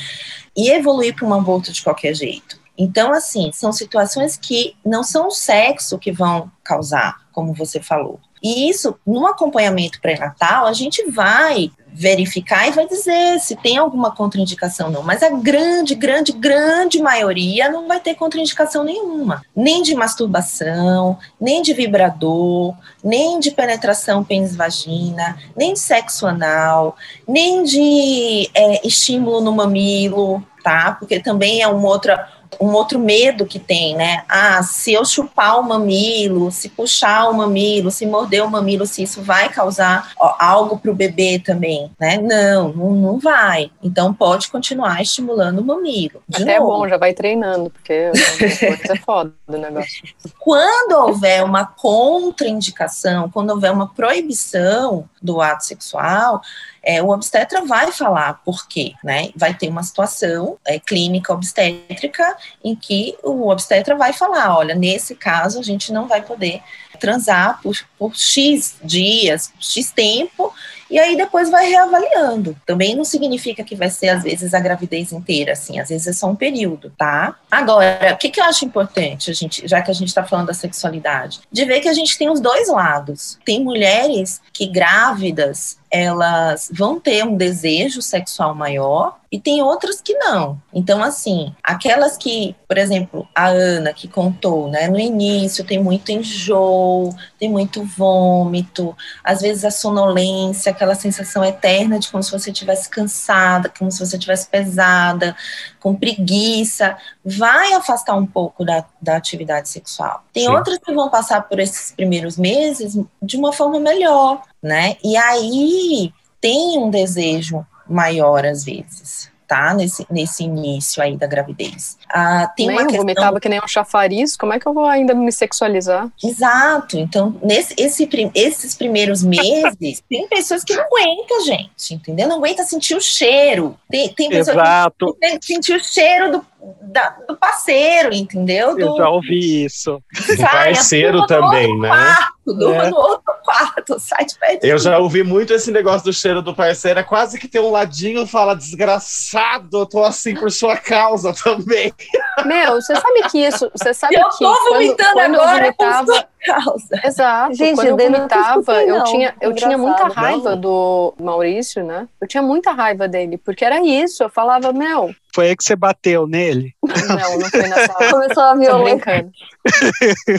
[0.56, 2.62] E evoluir para um aborto de qualquer jeito.
[2.78, 8.19] Então, assim, são situações que não são o sexo que vão causar, como você falou.
[8.41, 14.12] E isso, no acompanhamento pré-natal, a gente vai verificar e vai dizer se tem alguma
[14.12, 19.94] contraindicação não, mas a grande, grande, grande maioria não vai ter contraindicação nenhuma, nem de
[19.94, 26.96] masturbação, nem de vibrador, nem de penetração pênis-vagina, nem de sexo anal,
[27.28, 30.96] nem de é, estímulo no mamilo, tá?
[31.00, 32.28] Porque também é uma outra
[32.60, 34.24] um outro medo que tem, né?
[34.28, 39.04] Ah, se eu chupar o mamilo, se puxar o mamilo, se morder o mamilo, se
[39.04, 42.18] isso vai causar algo para o bebê também, né?
[42.18, 43.72] Não, não, não, vai.
[43.82, 46.22] Então pode continuar estimulando o mamilo.
[46.28, 46.74] De Até novo.
[46.74, 50.04] é bom, já vai treinando, porque é foda o negócio.
[50.39, 56.42] Quando houver uma contraindicação, quando houver uma proibição do ato sexual,
[56.84, 59.30] é, o obstetra vai falar por quê, né?
[59.36, 65.15] Vai ter uma situação é, clínica obstétrica em que o obstetra vai falar, olha, nesse
[65.15, 66.62] caso a gente não vai poder
[67.00, 70.54] transar por, por X dias, X tempo,
[70.89, 72.56] e aí depois vai reavaliando.
[72.65, 76.13] Também não significa que vai ser, às vezes, a gravidez inteira, assim, às vezes é
[76.13, 77.36] só um período, tá?
[77.50, 80.48] Agora, o que, que eu acho importante, a gente, já que a gente está falando
[80.48, 81.41] da sexualidade?
[81.52, 83.39] De ver que a gente tem os dois lados.
[83.43, 90.16] Tem mulheres que grávidas elas vão ter um desejo sexual maior e tem outras que
[90.16, 90.60] não.
[90.74, 96.12] Então, assim, aquelas que, por exemplo, a Ana que contou, né, no início tem muito
[96.12, 102.50] enjoo, tem muito vômito, às vezes a sonolência, aquela sensação eterna de como se você
[102.50, 105.36] estivesse cansada, como se você estivesse pesada,
[105.84, 110.24] com preguiça, vai afastar um pouco da, da atividade sexual.
[110.32, 110.50] Tem Sim.
[110.50, 114.96] outras que vão passar por esses primeiros meses de uma forma melhor, né?
[115.04, 119.72] E aí tem um desejo maior às vezes tá?
[119.76, 121.96] Nesse, nesse início aí da gravidez.
[122.10, 123.02] Ah, tem nem uma questão...
[123.02, 126.10] vomitava que nem um chafariz, como é que eu vou ainda me sexualizar?
[126.24, 132.28] Exato, então nesse, esse, esses primeiros meses, tem pessoas que não aguentam, gente, entendeu?
[132.28, 133.78] Não aguenta sentir o cheiro.
[133.89, 135.16] Tem, tem pessoas Exato.
[135.22, 136.46] que não sentir o cheiro do,
[136.82, 138.76] da, do parceiro, entendeu?
[138.76, 140.02] Do, eu já ouvi isso.
[140.28, 141.89] Do parceiro também, né?
[141.89, 142.89] Quarto, durma é.
[142.89, 144.63] no outro quarto, sai de perto.
[144.63, 147.71] Eu já ouvi muito esse negócio do cheiro do parceiro, é quase que tem um
[147.71, 151.93] ladinho fala, desgraçado, eu tô assim por sua causa também.
[152.45, 154.43] Meu, você sabe que isso, você sabe eu que...
[154.43, 157.02] Eu tô vomitando quando, quando agora eu vomitava, causa.
[157.04, 157.56] Exato.
[157.56, 160.62] Gente, quando eu vomitava, eu tinha, eu tinha muita raiva não.
[160.62, 162.08] do Maurício, né?
[162.21, 164.23] Eu tinha muita raiva dele, porque era isso.
[164.23, 165.13] Eu falava, meu.
[165.34, 166.73] Foi aí que você bateu nele?
[167.08, 168.12] Não, não foi nessa hora.
[168.12, 169.30] Começou a violência.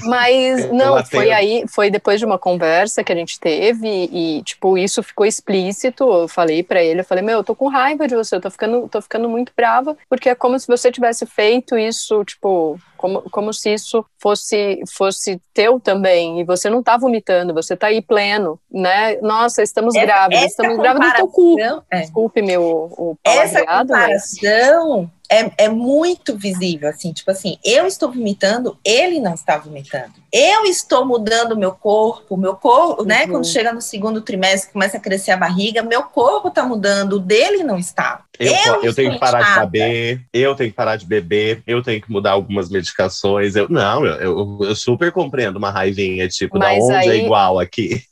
[0.04, 4.76] Mas não, foi aí, foi depois de uma conversa que a gente teve e, tipo,
[4.76, 6.04] isso ficou explícito.
[6.04, 8.50] Eu falei para ele, eu falei, meu, eu tô com raiva de você, eu tô
[8.50, 13.22] ficando, tô ficando muito brava, porque é como se você tivesse feito isso, tipo, como,
[13.30, 18.02] como se isso fosse, fosse teu também, e você não tá vomitando, você tá aí
[18.02, 19.16] pleno, né?
[19.20, 21.56] Nossa, estamos essa, grávidas, essa estamos grávidas do teu cu.
[21.90, 22.00] É.
[22.00, 28.78] Desculpe meu o Essa comparação é, é muito visível, assim, tipo assim, eu estou vomitando,
[28.84, 30.12] ele não está vomitando.
[30.30, 33.24] Eu estou mudando o meu corpo, meu corpo, né?
[33.24, 33.30] Uhum.
[33.30, 37.18] Quando chega no segundo trimestre, começa a crescer a barriga, meu corpo está mudando, o
[37.20, 38.22] dele não está.
[38.38, 41.82] Eu, eu, eu tenho que parar de beber, eu tenho que parar de beber, eu
[41.82, 43.56] tenho que mudar algumas medicações.
[43.56, 47.20] Eu, não, eu, eu, eu super compreendo uma raivinha, tipo, Mas da onde é aí...
[47.20, 48.02] é igual aqui.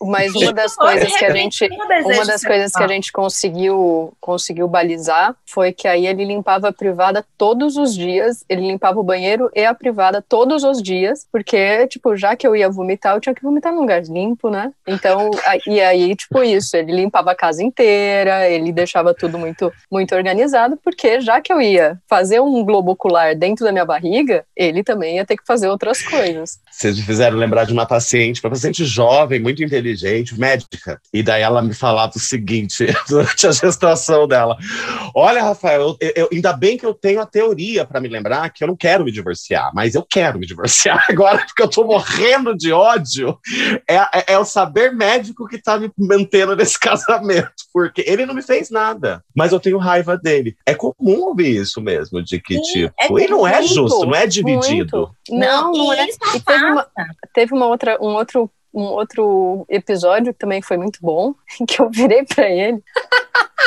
[0.00, 1.68] Mas uma das coisas que a gente,
[2.04, 6.72] uma das coisas que a gente conseguiu, conseguiu balizar foi que aí ele limpava a
[6.72, 11.86] privada todos os dias, ele limpava o banheiro e a privada todos os dias, porque,
[11.88, 14.72] tipo, já que eu ia vomitar, eu tinha que vomitar num lugar limpo, né?
[14.86, 15.30] Então,
[15.66, 20.78] e aí, tipo, isso, ele limpava a casa inteira, ele deixava tudo muito, muito organizado,
[20.82, 25.16] porque já que eu ia fazer um globo ocular dentro da minha barriga, ele também
[25.16, 26.58] ia ter que fazer outras coisas.
[26.70, 31.00] Vocês me fizeram lembrar de uma paciente, uma paciente jovem, muito inteligente, inteligente, médica.
[31.12, 34.56] E daí ela me falava o seguinte, durante a gestação dela:
[35.14, 38.62] Olha, Rafael, eu, eu, ainda bem que eu tenho a teoria para me lembrar que
[38.62, 42.56] eu não quero me divorciar, mas eu quero me divorciar agora porque eu tô morrendo
[42.56, 43.38] de ódio.
[43.88, 48.34] É, é, é o saber médico que tá me mantendo nesse casamento, porque ele não
[48.34, 50.56] me fez nada, mas eu tenho raiva dele.
[50.66, 54.14] É comum ouvir isso mesmo, de que, Sim, tipo, é e não é justo, não
[54.14, 54.98] é dividido.
[54.98, 55.10] Muito.
[55.30, 56.06] Não, não, não é.
[56.34, 56.86] E teve uma,
[57.34, 61.34] teve uma outra, um outro um outro episódio que também foi muito bom,
[61.66, 62.82] que eu virei para ele.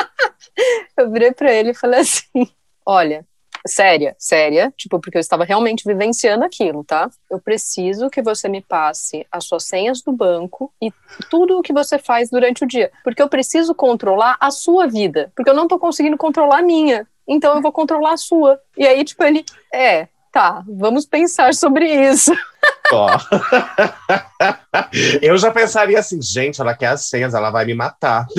[0.97, 2.47] eu virei para ele e falei assim:
[2.85, 3.25] "Olha,
[3.65, 7.09] séria, séria, tipo, porque eu estava realmente vivenciando aquilo, tá?
[7.29, 10.91] Eu preciso que você me passe as suas senhas do banco e
[11.29, 15.31] tudo o que você faz durante o dia, porque eu preciso controlar a sua vida,
[15.35, 17.07] porque eu não tô conseguindo controlar a minha.
[17.27, 18.59] Então eu vou controlar a sua.
[18.75, 22.35] E aí, tipo, ele, é, tá, vamos pensar sobre isso.
[25.21, 28.27] Eu já pensaria assim, gente, ela quer as senhas, ela vai me matar.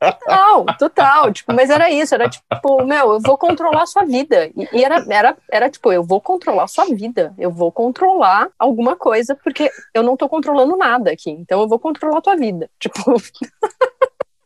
[0.00, 1.32] Total, total.
[1.32, 4.50] Tipo, mas era isso, era tipo, meu, eu vou controlar a sua vida.
[4.56, 7.34] E, e, era, era, era tipo, eu vou controlar a sua vida.
[7.38, 11.30] Eu vou controlar alguma coisa, porque eu não tô controlando nada aqui.
[11.30, 12.70] Então eu vou controlar a tua vida.
[12.78, 13.16] Tipo.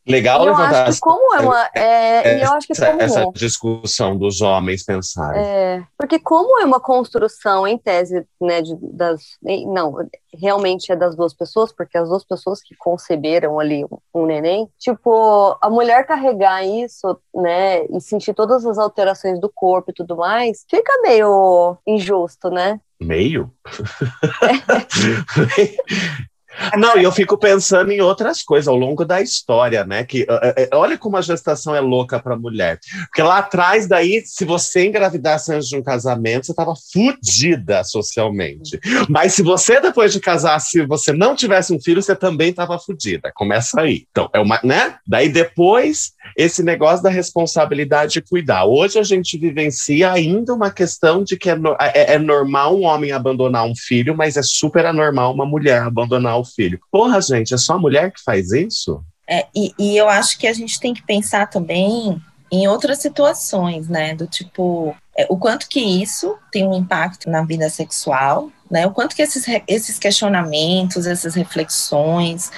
[0.07, 3.25] Legal eu levantar acho que como é uma é, é, eu acho que como, essa
[3.33, 5.43] discussão dos homens pensarem.
[5.43, 9.23] É, porque como é uma construção em tese, né, de, das
[9.67, 14.27] não, realmente é das duas pessoas, porque as duas pessoas que conceberam ali um, um
[14.27, 19.95] neném, tipo, a mulher carregar isso, né, e sentir todas as alterações do corpo e
[19.95, 22.79] tudo mais, fica meio injusto, né?
[23.01, 23.51] Meio?
[26.77, 30.05] Não, e eu fico pensando em outras coisas ao longo da história, né?
[30.05, 32.79] Que uh, olha como a gestação é louca para mulher.
[33.07, 38.79] Porque lá atrás, daí, se você engravidasse antes de um casamento, você estava fudida socialmente.
[39.09, 42.79] Mas se você, depois de casar, se você não tivesse um filho, você também estava
[42.79, 43.33] fudida.
[43.35, 44.07] Começa aí.
[44.11, 44.97] Então, é uma, né?
[45.07, 48.65] Daí depois, esse negócio da responsabilidade de cuidar.
[48.65, 53.13] Hoje a gente vivencia ainda uma questão de que é, é, é normal um homem
[53.13, 56.79] abandonar um filho, mas é super anormal uma mulher abandonar o filho.
[56.91, 59.03] Porra, gente, é só a mulher que faz isso?
[59.29, 62.21] É, e, e eu acho que a gente tem que pensar também
[62.53, 64.15] em outras situações, né?
[64.15, 68.87] Do tipo, é, o quanto que isso tem um impacto na vida sexual, né?
[68.87, 72.51] O quanto que esses, esses questionamentos, essas reflexões,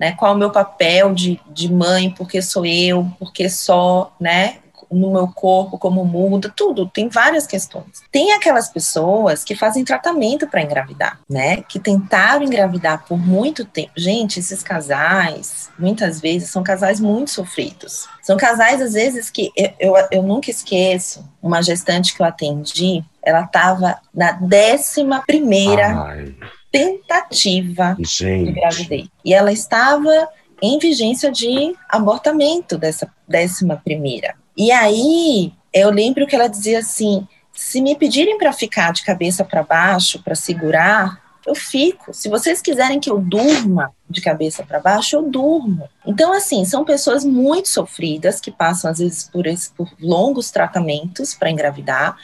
[0.00, 0.12] né?
[0.12, 4.56] Qual o meu papel de, de mãe, porque sou eu, porque só, né?
[4.90, 6.88] no meu corpo, como muda, tudo.
[6.88, 8.02] Tem várias questões.
[8.10, 11.62] Tem aquelas pessoas que fazem tratamento para engravidar, né?
[11.62, 13.92] Que tentaram engravidar por muito tempo.
[13.96, 18.08] Gente, esses casais, muitas vezes, são casais muito sofridos.
[18.20, 23.04] São casais, às vezes, que eu, eu, eu nunca esqueço uma gestante que eu atendi,
[23.22, 26.34] ela estava na décima primeira Ai.
[26.70, 28.46] Tentativa Gente.
[28.46, 29.08] de gravidez.
[29.24, 30.28] E ela estava
[30.62, 34.34] em vigência de abortamento dessa décima primeira.
[34.56, 39.44] E aí eu lembro que ela dizia assim: se me pedirem para ficar de cabeça
[39.44, 42.12] para baixo, para segurar, eu fico.
[42.12, 45.88] Se vocês quiserem que eu durma de cabeça para baixo, eu durmo.
[46.06, 51.34] Então, assim, são pessoas muito sofridas que passam, às vezes, por, esse, por longos tratamentos
[51.34, 52.16] para engravidar.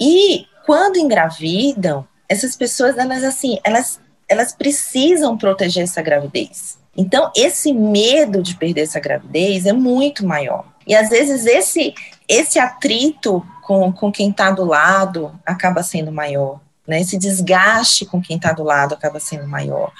[0.00, 6.78] E quando engravidam, essas pessoas, elas, assim, elas, elas precisam proteger essa gravidez.
[6.96, 10.64] Então, esse medo de perder essa gravidez é muito maior.
[10.86, 11.94] E às vezes esse,
[12.28, 16.60] esse atrito com, com quem está do lado acaba sendo maior.
[16.86, 19.90] Né, esse desgaste com quem está do lado acaba sendo maior.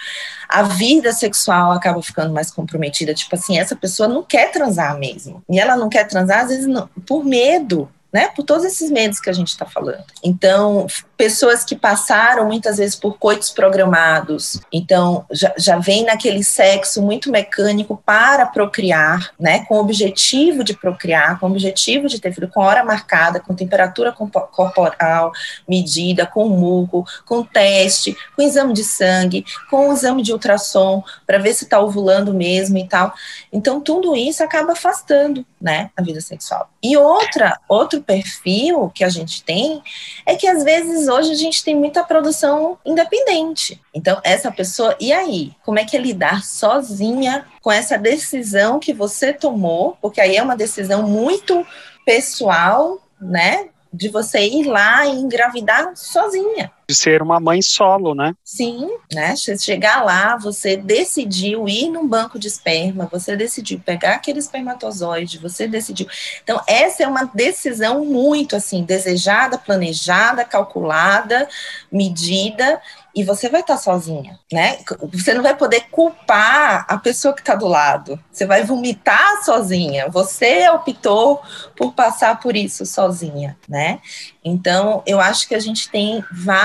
[0.47, 3.15] A vida sexual acaba ficando mais comprometida.
[3.15, 5.43] Tipo assim, essa pessoa não quer transar mesmo.
[5.49, 8.29] E ela não quer transar, às vezes, não, por medo né?
[8.29, 10.05] Por todos esses medos que a gente está falando.
[10.23, 10.87] Então,
[11.17, 17.29] pessoas que passaram muitas vezes por coitos programados, então já, já vem naquele sexo muito
[17.29, 19.65] mecânico para procriar, né?
[19.65, 23.53] Com o objetivo de procriar, com o objetivo de ter filho, com hora marcada, com
[23.53, 25.33] temperatura corporal
[25.69, 31.53] medida, com muco, com teste, com exame de sangue, com exame de ultrassom, para ver
[31.53, 33.13] se está ovulando mesmo e tal.
[33.53, 36.71] Então, tudo isso acaba afastando, né, a vida sexual.
[36.81, 39.83] E outra, outro perfil que a gente tem
[40.25, 43.81] é que às vezes hoje a gente tem muita produção independente.
[43.93, 45.53] Então, essa pessoa, e aí?
[45.65, 49.97] Como é que é lidar sozinha com essa decisão que você tomou?
[50.01, 51.67] Porque aí é uma decisão muito
[52.05, 53.69] pessoal, né?
[53.95, 56.73] de você ir lá e engravidar sozinha.
[56.89, 58.35] De ser uma mãe solo, né?
[58.45, 59.35] Sim, né?
[59.37, 65.67] Chegar lá, você decidiu ir num banco de esperma, você decidiu pegar aquele espermatozoide, você
[65.67, 66.07] decidiu.
[66.43, 71.49] Então, essa é uma decisão muito assim, desejada, planejada, calculada,
[71.91, 72.81] medida,
[73.15, 74.79] e você vai estar sozinha, né?
[75.13, 78.19] Você não vai poder culpar a pessoa que está do lado.
[78.33, 80.09] Você vai vomitar sozinha.
[80.11, 81.41] Você optou
[81.77, 84.01] por passar por isso sozinha, né?
[84.45, 86.25] Então, eu acho que a gente tem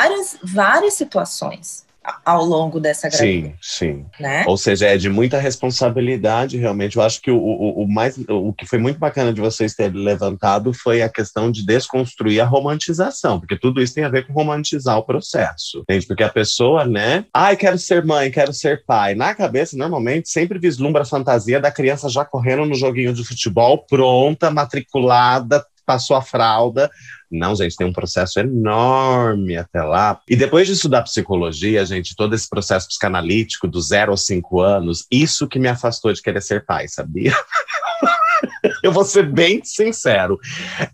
[0.09, 1.87] várias, várias situações
[2.25, 3.53] ao longo dessa gravidez.
[3.61, 4.05] Sim, sim.
[4.19, 4.43] Né?
[4.47, 6.97] Ou seja, é de muita responsabilidade, realmente.
[6.97, 10.01] Eu acho que o, o, o, mais, o que foi muito bacana de vocês terem
[10.01, 14.33] levantado foi a questão de desconstruir a romantização, porque tudo isso tem a ver com
[14.33, 15.79] romantizar o processo.
[15.79, 16.07] Entende?
[16.07, 17.25] Porque a pessoa, né?
[17.33, 19.13] Ai, quero ser mãe, quero ser pai.
[19.13, 23.85] Na cabeça, normalmente, sempre vislumbra a fantasia da criança já correndo no joguinho de futebol,
[23.87, 26.89] pronta, matriculada, passou a fralda.
[27.31, 30.19] Não, gente, tem um processo enorme até lá.
[30.27, 35.05] E depois de estudar psicologia, gente, todo esse processo psicanalítico do zero aos cinco anos,
[35.11, 37.33] isso que me afastou de querer ser pai, sabia?
[38.83, 40.39] Eu vou ser bem sincero.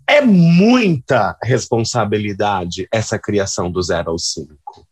[0.06, 4.86] É muita responsabilidade essa criação do zero aos cinco.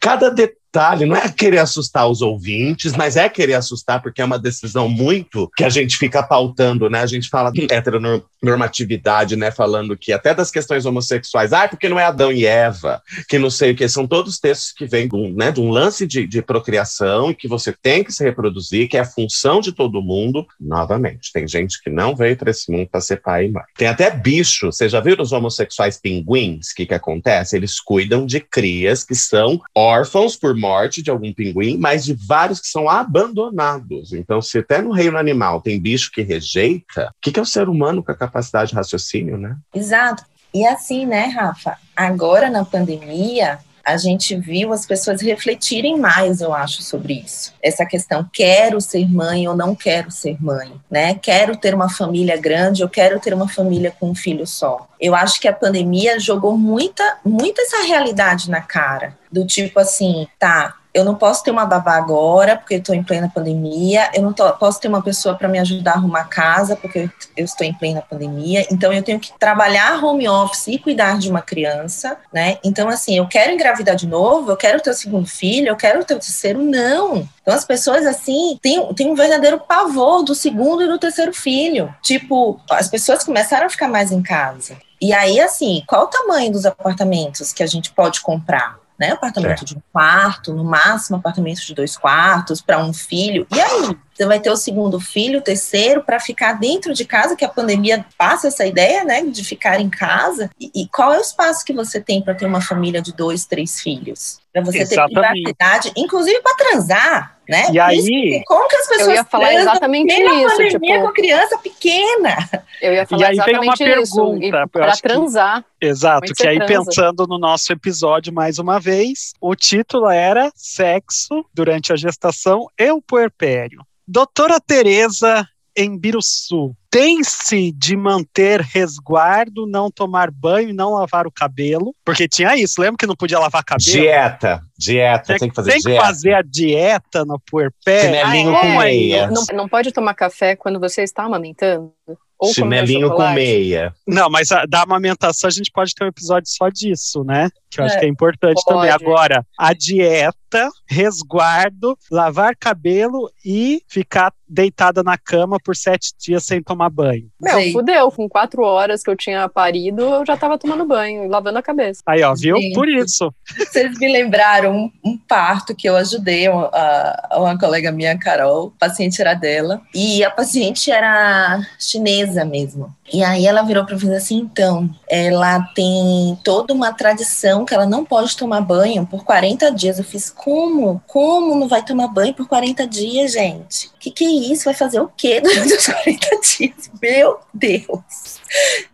[0.00, 0.58] Cada detalhe,
[1.06, 5.50] não é querer assustar os ouvintes, mas é querer assustar porque é uma decisão muito
[5.56, 7.00] que a gente fica pautando, né?
[7.00, 9.50] A gente fala de heteronormatividade, né?
[9.50, 13.50] Falando que até das questões homossexuais, ah, porque não é Adão e Eva, que não
[13.50, 16.42] sei o que, são todos textos que vêm um, né, de um lance de, de
[16.42, 20.46] procriação e que você tem que se reproduzir, que é a função de todo mundo.
[20.60, 23.64] Novamente, tem gente que não veio para esse mundo para ser pai e mãe.
[23.76, 26.70] Tem até bicho, você já viu os homossexuais pinguins?
[26.70, 27.56] O que, que acontece?
[27.56, 32.60] Eles cuidam de crias que são órfãos por morte de algum pinguim, mas de vários
[32.60, 34.12] que são abandonados.
[34.12, 37.46] Então, se até no reino animal tem bicho que rejeita, o que, que é o
[37.46, 39.56] ser humano com a capacidade de raciocínio, né?
[39.74, 40.24] Exato.
[40.52, 41.76] E assim, né, Rafa?
[41.94, 47.54] Agora na pandemia, a gente viu as pessoas refletirem mais, eu acho, sobre isso.
[47.62, 51.14] Essa questão, quero ser mãe ou não quero ser mãe, né?
[51.14, 54.86] Quero ter uma família grande ou quero ter uma família com um filho só.
[55.00, 60.26] Eu acho que a pandemia jogou muita, muita essa realidade na cara, do tipo assim,
[60.38, 64.32] tá, eu não posso ter uma babá agora, porque estou em plena pandemia, eu não
[64.32, 67.74] tô, posso ter uma pessoa para me ajudar a arrumar casa, porque eu estou em
[67.74, 72.58] plena pandemia, então eu tenho que trabalhar home office e cuidar de uma criança, né?
[72.64, 76.04] Então, assim, eu quero engravidar de novo, eu quero ter o segundo filho, eu quero
[76.04, 77.28] ter o terceiro, não.
[77.42, 81.94] Então, as pessoas, assim, têm, têm um verdadeiro pavor do segundo e do terceiro filho.
[82.02, 84.76] Tipo, as pessoas começaram a ficar mais em casa.
[85.00, 88.76] E aí, assim, qual o tamanho dos apartamentos que a gente pode comprar?
[88.98, 89.12] Né?
[89.12, 89.64] Apartamento é.
[89.64, 93.46] de um quarto, no máximo apartamento de dois quartos para um filho.
[93.54, 93.96] E aí?
[94.18, 97.48] Você vai ter o segundo filho, o terceiro, para ficar dentro de casa, que a
[97.48, 100.50] pandemia passa essa ideia, né, de ficar em casa.
[100.58, 103.46] E, e qual é o espaço que você tem para ter uma família de dois,
[103.46, 104.40] três filhos?
[104.52, 105.14] Para você Exatamente.
[105.14, 107.68] ter privacidade, inclusive para transar, né?
[107.70, 111.58] E aí, como que as pessoas eu ia falar exatamente isso, pandemia tipo, com criança
[111.58, 112.36] pequena?
[112.82, 115.64] Eu ia falar e aí vem uma pergunta para transar.
[115.80, 116.84] Que, exato, que aí transa.
[116.84, 122.90] pensando no nosso episódio mais uma vez, o título era Sexo durante a gestação e
[122.90, 123.86] o puerpério.
[124.10, 125.46] Doutora Tereza
[125.76, 132.26] em Biruçu, tem-se de manter resguardo, não tomar banho e não lavar o cabelo, porque
[132.26, 133.92] tinha isso, lembra que não podia lavar cabelo?
[133.92, 135.90] Dieta, dieta, tem, tem que fazer tem dieta.
[135.90, 138.00] Tem que fazer a dieta no puerpé.
[138.00, 138.60] Chinelinho ah, é?
[138.60, 139.30] com meia.
[139.30, 141.92] Não, não pode tomar café quando você está amamentando?
[142.38, 143.92] Ou Chinelinho com meia.
[144.06, 147.50] Não, mas a, da amamentação a gente pode ter um episódio só disso, né?
[147.70, 148.76] Que eu acho É, que é importante pode.
[148.76, 148.90] também.
[148.90, 156.62] Agora, a dieta, resguardo, lavar cabelo e ficar deitada na cama por sete dias sem
[156.62, 157.28] tomar banho.
[157.38, 157.72] Meu, Gente.
[157.72, 158.10] fudeu.
[158.10, 161.62] Com quatro horas que eu tinha parido, eu já tava tomando banho e lavando a
[161.62, 162.00] cabeça.
[162.06, 162.56] Aí, ó, viu?
[162.56, 162.72] Gente.
[162.74, 163.30] Por isso.
[163.58, 168.68] Vocês me lembraram um, um parto que eu ajudei uma, a- uma colega minha, Carol.
[168.68, 169.82] O paciente era dela.
[169.94, 172.94] E a paciente era chinesa mesmo.
[173.12, 177.86] E aí ela virou para mim assim: então, ela tem toda uma tradição que ela
[177.86, 179.98] não pode tomar banho por 40 dias.
[179.98, 181.02] Eu fiz: como?
[181.06, 183.90] Como não vai tomar banho por 40 dias, gente?
[183.98, 184.64] Que, que é isso?
[184.64, 186.90] Vai fazer o quê durante os 40 dias?
[187.00, 188.38] Meu Deus!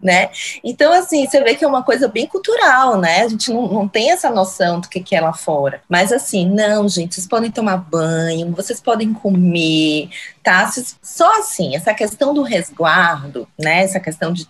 [0.03, 0.31] Né?
[0.65, 3.23] Então, assim, você vê que é uma coisa bem cultural, né?
[3.23, 5.81] A gente não, não tem essa noção do que, que é lá fora.
[5.89, 10.09] Mas, assim, não, gente, vocês podem tomar banho, vocês podem comer,
[10.43, 10.71] tá?
[11.03, 13.85] Só assim, essa questão do resguardo, né?
[13.85, 14.45] Essa questão de,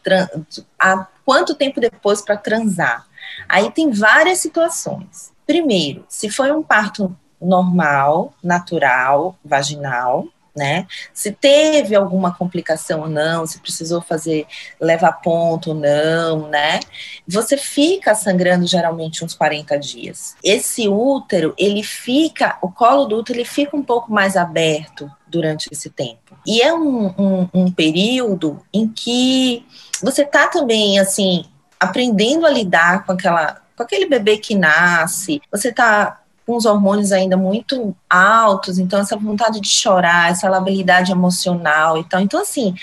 [0.49, 3.07] de há quanto tempo depois para transar.
[3.49, 5.33] Aí tem várias situações.
[5.47, 10.27] Primeiro, se foi um parto normal, natural, vaginal,
[10.57, 10.87] né?
[11.13, 14.47] Se teve alguma complicação ou não, se precisou fazer
[14.81, 16.79] levar ponto ou não, né?
[17.27, 20.37] Você fica sangrando geralmente uns 40 dias.
[20.45, 25.69] Esse útero, ele fica, o colo do útero, ele fica um pouco mais aberto durante
[25.73, 26.39] esse tempo.
[26.47, 29.67] E é um, um, um período em que
[30.01, 31.45] você tá também, assim,
[31.85, 37.11] aprendendo a lidar com aquela, com aquele bebê que nasce, você tá com os hormônios
[37.11, 42.21] ainda muito altos, então essa vontade de chorar, essa labilidade emocional e tal.
[42.21, 42.75] Então, assim,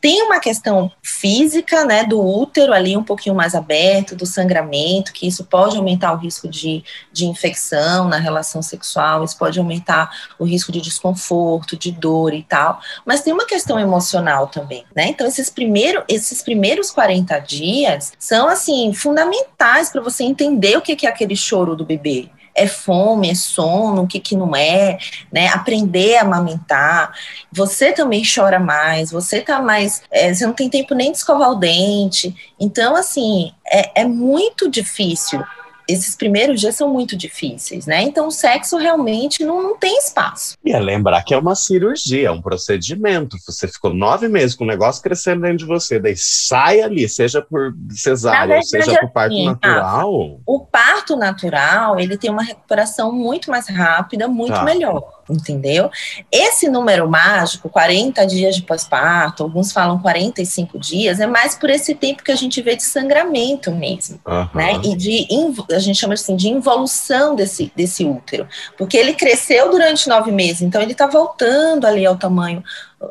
[0.00, 5.26] tem uma questão física, né, do útero ali um pouquinho mais aberto, do sangramento, que
[5.26, 6.82] isso pode aumentar o risco de,
[7.12, 12.42] de infecção na relação sexual, isso pode aumentar o risco de desconforto, de dor e
[12.42, 12.80] tal.
[13.04, 15.06] Mas tem uma questão emocional também, né?
[15.08, 20.96] Então, esses, primeiro, esses primeiros 40 dias são, assim, fundamentais para você entender o que
[20.96, 22.30] que é aquele choro do bebê
[22.60, 24.98] é fome, é sono, o que, que não é,
[25.32, 25.48] né?
[25.48, 27.12] Aprender a amamentar.
[27.50, 30.02] Você também chora mais, você tá mais.
[30.10, 32.34] é, você não tem tempo nem de escovar o dente.
[32.58, 35.42] Então, assim, é, é muito difícil.
[35.88, 38.02] Esses primeiros dias são muito difíceis, né?
[38.02, 40.56] Então, o sexo realmente não, não tem espaço.
[40.64, 43.36] E é lembrar que é uma cirurgia, é um procedimento.
[43.46, 47.42] Você ficou nove meses com o negócio crescendo dentro de você, daí sai ali, seja
[47.42, 50.40] por cesárea, ou verdade, seja por parto assim, natural.
[50.46, 54.64] O parto natural, ele tem uma recuperação muito mais rápida, muito Tá.
[54.64, 55.90] melhor, entendeu?
[56.30, 61.94] Esse número mágico, 40 dias de pós-parto, alguns falam 45 dias, é mais por esse
[61.94, 64.50] tempo que a gente vê de sangramento mesmo, Aham.
[64.54, 64.80] né?
[64.84, 65.26] E de,
[65.72, 70.62] a gente chama assim, de involução desse, desse útero, porque ele cresceu durante nove meses,
[70.62, 72.62] então ele está voltando ali ao tamanho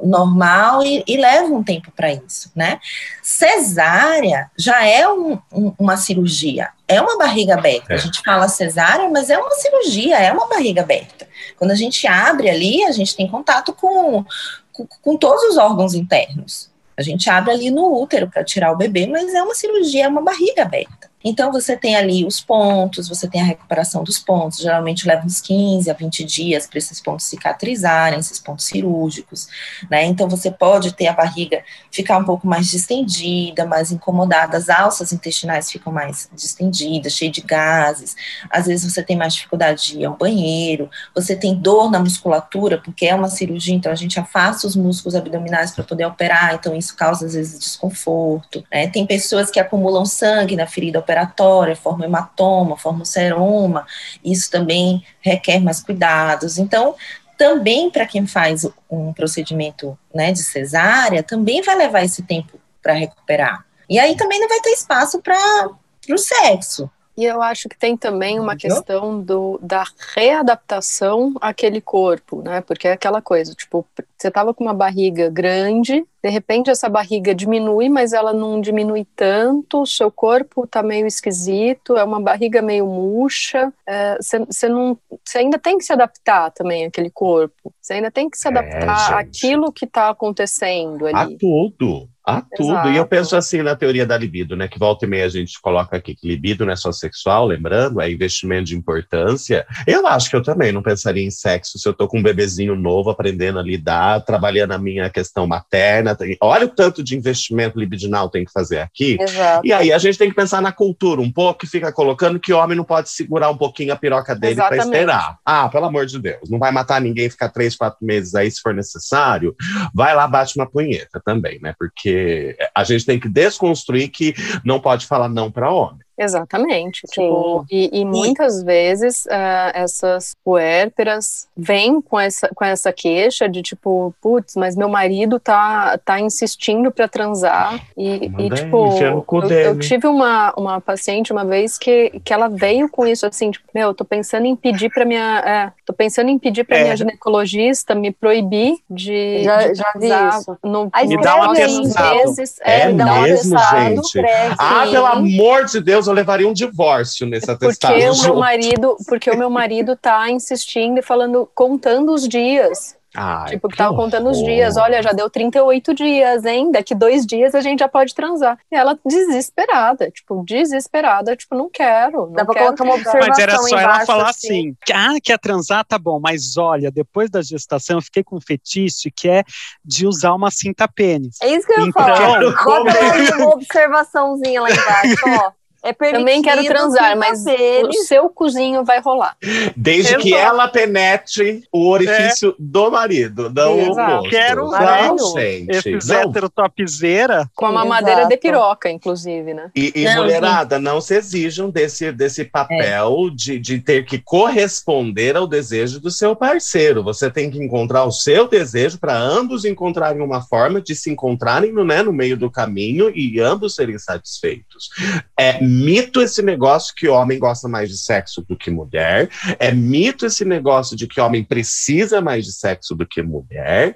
[0.04, 2.80] normal e, e leva um tempo para isso, né?
[3.24, 7.94] Cesárea já é um- um- uma cirurgia, é uma barriga aberta.
[7.94, 7.96] É.
[7.96, 11.28] A gente fala cesárea, mas é uma cirurgia, é uma barriga aberta.
[11.58, 14.24] Quando a gente abre ali, a gente tem contato com,
[14.72, 16.70] com, com todos os órgãos internos.
[16.96, 20.08] A gente abre ali no útero para tirar o bebê, mas é uma cirurgia, é
[20.08, 21.09] uma barriga aberta.
[21.24, 25.42] Então você tem ali os pontos, você tem a recuperação dos pontos, geralmente leva uns
[25.42, 29.48] 15 a 20 dias para esses pontos cicatrizarem, esses pontos cirúrgicos,
[29.90, 30.06] né?
[30.06, 35.12] Então você pode ter a barriga ficar um pouco mais distendida, mais incomodada, as alças
[35.12, 38.16] intestinais ficam mais distendidas, cheias de gases.
[38.50, 42.78] Às vezes você tem mais dificuldade de ir ao banheiro, você tem dor na musculatura,
[42.78, 46.76] porque é uma cirurgia, então a gente afasta os músculos abdominais para poder operar, então
[46.76, 48.64] isso causa às vezes desconforto.
[48.72, 48.88] Né?
[48.88, 53.88] Tem pessoas que acumulam sangue na ferida operatória, forma hematoma, forma seroma,
[54.24, 56.60] isso também requer mais cuidados.
[56.60, 56.96] Então,
[57.36, 62.94] também para quem faz um procedimento né, de cesárea, também vai levar esse tempo para
[62.94, 63.66] recuperar.
[63.90, 65.70] E aí também não vai ter espaço para
[66.10, 66.90] o sexo.
[67.18, 68.78] E eu acho que tem também uma Entendeu?
[68.78, 69.84] questão do, da
[70.16, 72.62] readaptação àquele corpo, né?
[72.62, 73.86] Porque é aquela coisa, tipo,
[74.20, 79.08] você tava com uma barriga grande, de repente essa barriga diminui, mas ela não diminui
[79.16, 84.98] tanto, o seu corpo tá meio esquisito, é uma barriga meio murcha, é, você não,
[85.26, 88.52] você ainda tem que se adaptar também àquele corpo, você ainda tem que se É,
[88.52, 89.38] adaptar gente.
[89.46, 91.38] àquilo que tá acontecendo A ali.
[91.38, 92.10] tudo.
[92.26, 92.70] A tudo.
[92.90, 93.08] E eu Exato.
[93.10, 94.68] penso assim na teoria da libido, né?
[94.68, 98.00] Que volta e meia a gente coloca aqui que libido não é só sexual, lembrando,
[98.00, 99.66] é investimento de importância.
[99.88, 102.76] Eu acho que eu também não pensaria em sexo se eu tô com um bebezinho
[102.76, 106.16] novo aprendendo a lidar, trabalhando a minha questão materna.
[106.16, 109.18] Tem- Olha o tanto de investimento libidinal tem que fazer aqui.
[109.20, 109.68] Exato.
[109.68, 112.54] E aí a gente tem que pensar na cultura um pouco, que fica colocando que
[112.54, 115.38] homem não pode segurar um pouquinho a piroca dele para esperar.
[115.46, 118.62] Ah, pelo amor de Deus, não vai matar ninguém ficar três, quatro meses aí se
[118.62, 119.56] for necessário.
[119.94, 121.74] Vai lá, bate uma punheta também, né?
[121.78, 124.34] Porque a gente tem que desconstruir que
[124.64, 126.00] não pode falar não para homem.
[126.20, 127.04] Exatamente.
[127.08, 133.62] Tipo, e, e, muitas vezes uh, essas puérperas vêm com essa, com essa queixa de
[133.62, 137.80] tipo, putz, mas meu marido tá, tá insistindo para transar.
[137.98, 142.90] E, e tipo, eu, eu, tive uma, uma paciente uma vez que, que ela veio
[142.90, 145.40] com isso assim, tipo, meu, tô pensando em pedir para minha.
[145.46, 146.84] É, tô pensando em pedir para é.
[146.84, 149.44] minha ginecologista me proibir de.
[149.44, 150.58] Já, de já vi isso.
[150.64, 154.20] No, me dá uma Vezes, é, é mesmo, gente?
[154.58, 157.94] Ah, pelo amor de Deus, eu levaria um divórcio nesse atestado.
[157.94, 162.98] Porque o meu marido, porque o meu marido tá insistindo e falando, contando os dias.
[163.16, 166.72] Ai, tipo, que tava contando os dias, olha, já deu 38 dias, hein?
[166.72, 168.56] Daqui dois dias a gente já pode transar.
[168.72, 172.28] E ela desesperada, tipo, desesperada, tipo, não quero.
[172.28, 174.76] Não Dá pra quero colocar uma observação Mas era só ela falar assim.
[174.88, 178.42] assim, ah, quer transar, tá bom, mas olha, depois da gestação eu fiquei com um
[178.42, 179.44] fetiche que é
[179.84, 181.38] de usar uma cinta pênis.
[181.42, 182.42] É isso que eu ia Então, falar.
[182.64, 185.59] Bota uma observaçãozinha lá embaixo, ó.
[185.84, 187.44] É Também quero transar, mas
[187.84, 189.36] o seu cozinho vai rolar.
[189.76, 190.48] Desde que Exato.
[190.48, 194.30] ela penetre o orifício do marido, não o Exato.
[194.30, 195.72] Quero não, gente.
[195.72, 196.22] Esses não.
[196.22, 197.88] heterotopzera, Com a Exato.
[197.88, 199.72] mamadeira de piroca, inclusive, né?
[199.76, 205.38] E, e Não, mulherada, não se exijam desse, desse papel de, de ter que corresponder
[205.38, 207.04] ao desejo do seu parceiro.
[207.04, 211.72] Você tem que encontrar o seu desejo para ambos encontrarem uma forma de se encontrarem
[211.72, 214.90] no, né, no meio do caminho e ambos serem satisfeitos.
[215.38, 219.30] É mito esse negócio que homem gosta mais de sexo do que mulher.
[219.60, 223.96] É mito esse negócio de que homem precisa mais de sexo do que mulher.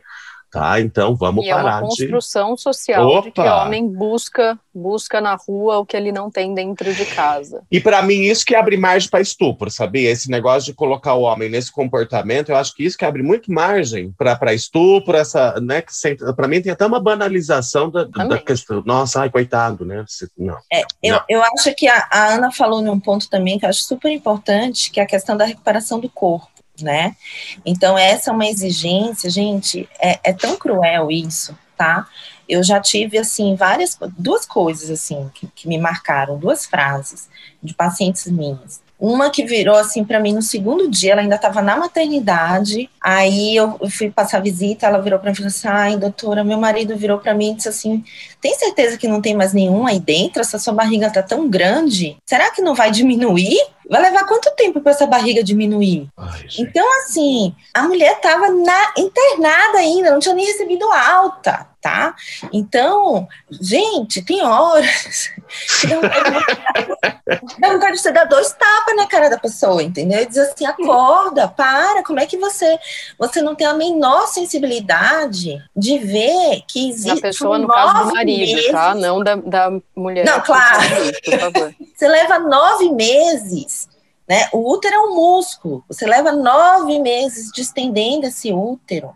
[0.54, 0.80] Tá?
[0.80, 1.88] Então vamos E é uma parar de.
[1.88, 3.64] construção social de que Opa!
[3.66, 7.62] homem busca busca na rua o que ele não tem dentro de casa.
[7.72, 10.10] E para mim, isso que abre margem para estupro, sabia?
[10.12, 13.52] Esse negócio de colocar o homem nesse comportamento, eu acho que isso que abre muito
[13.52, 15.82] margem para estupro, essa, né?
[15.82, 15.92] Que
[16.36, 18.84] para mim tem até uma banalização da, da questão.
[18.86, 20.04] Nossa, ai, coitado, né?
[20.08, 20.58] Se- Não.
[20.72, 21.24] É, eu, Não.
[21.30, 24.92] eu acho que a, a Ana falou num ponto também que eu acho super importante,
[24.92, 26.48] que é a questão da recuperação do corpo,
[26.82, 27.16] né?
[27.66, 32.08] Então, essa é uma exigência, gente, é, é tão cruel isso, tá?
[32.48, 37.30] Eu já tive, assim, várias, duas coisas, assim, que, que me marcaram, duas frases
[37.62, 38.82] de pacientes minhas.
[39.00, 42.90] Uma que virou assim para mim no segundo dia, ela ainda estava na maternidade.
[43.02, 46.58] Aí eu, fui passar visita, ela virou para mim e falou assim: "Ai, doutora, meu
[46.58, 48.02] marido virou para mim e disse assim:
[48.40, 50.42] "Tem certeza que não tem mais nenhum aí dentro?
[50.42, 52.16] Essa sua barriga tá tão grande?
[52.26, 53.58] Será que não vai diminuir?
[53.94, 56.48] Vai levar quanto tempo para essa barriga diminuir?" Ai.
[56.58, 58.48] Então, assim, a mulher estava
[58.98, 62.16] internada ainda, não tinha nem recebido alta, tá?
[62.54, 65.30] Então, gente, tem horas
[65.82, 65.88] que
[67.60, 70.22] dá vontade, de você dar dois tapas na cara da pessoa, entendeu?
[70.22, 72.80] E dizer assim, acorda, para, como é que você,
[73.20, 78.14] você não tem a menor sensibilidade de ver que existe Na pessoa, no caso do
[78.14, 78.90] marido, tá?
[78.96, 80.26] meses- Não da, da mulher.
[80.26, 80.84] Não, claro.
[81.94, 83.88] Você leva nove meses,
[84.28, 84.48] né?
[84.54, 85.84] O útero é um músculo.
[85.88, 89.14] Você leva nove meses distendendo esse útero.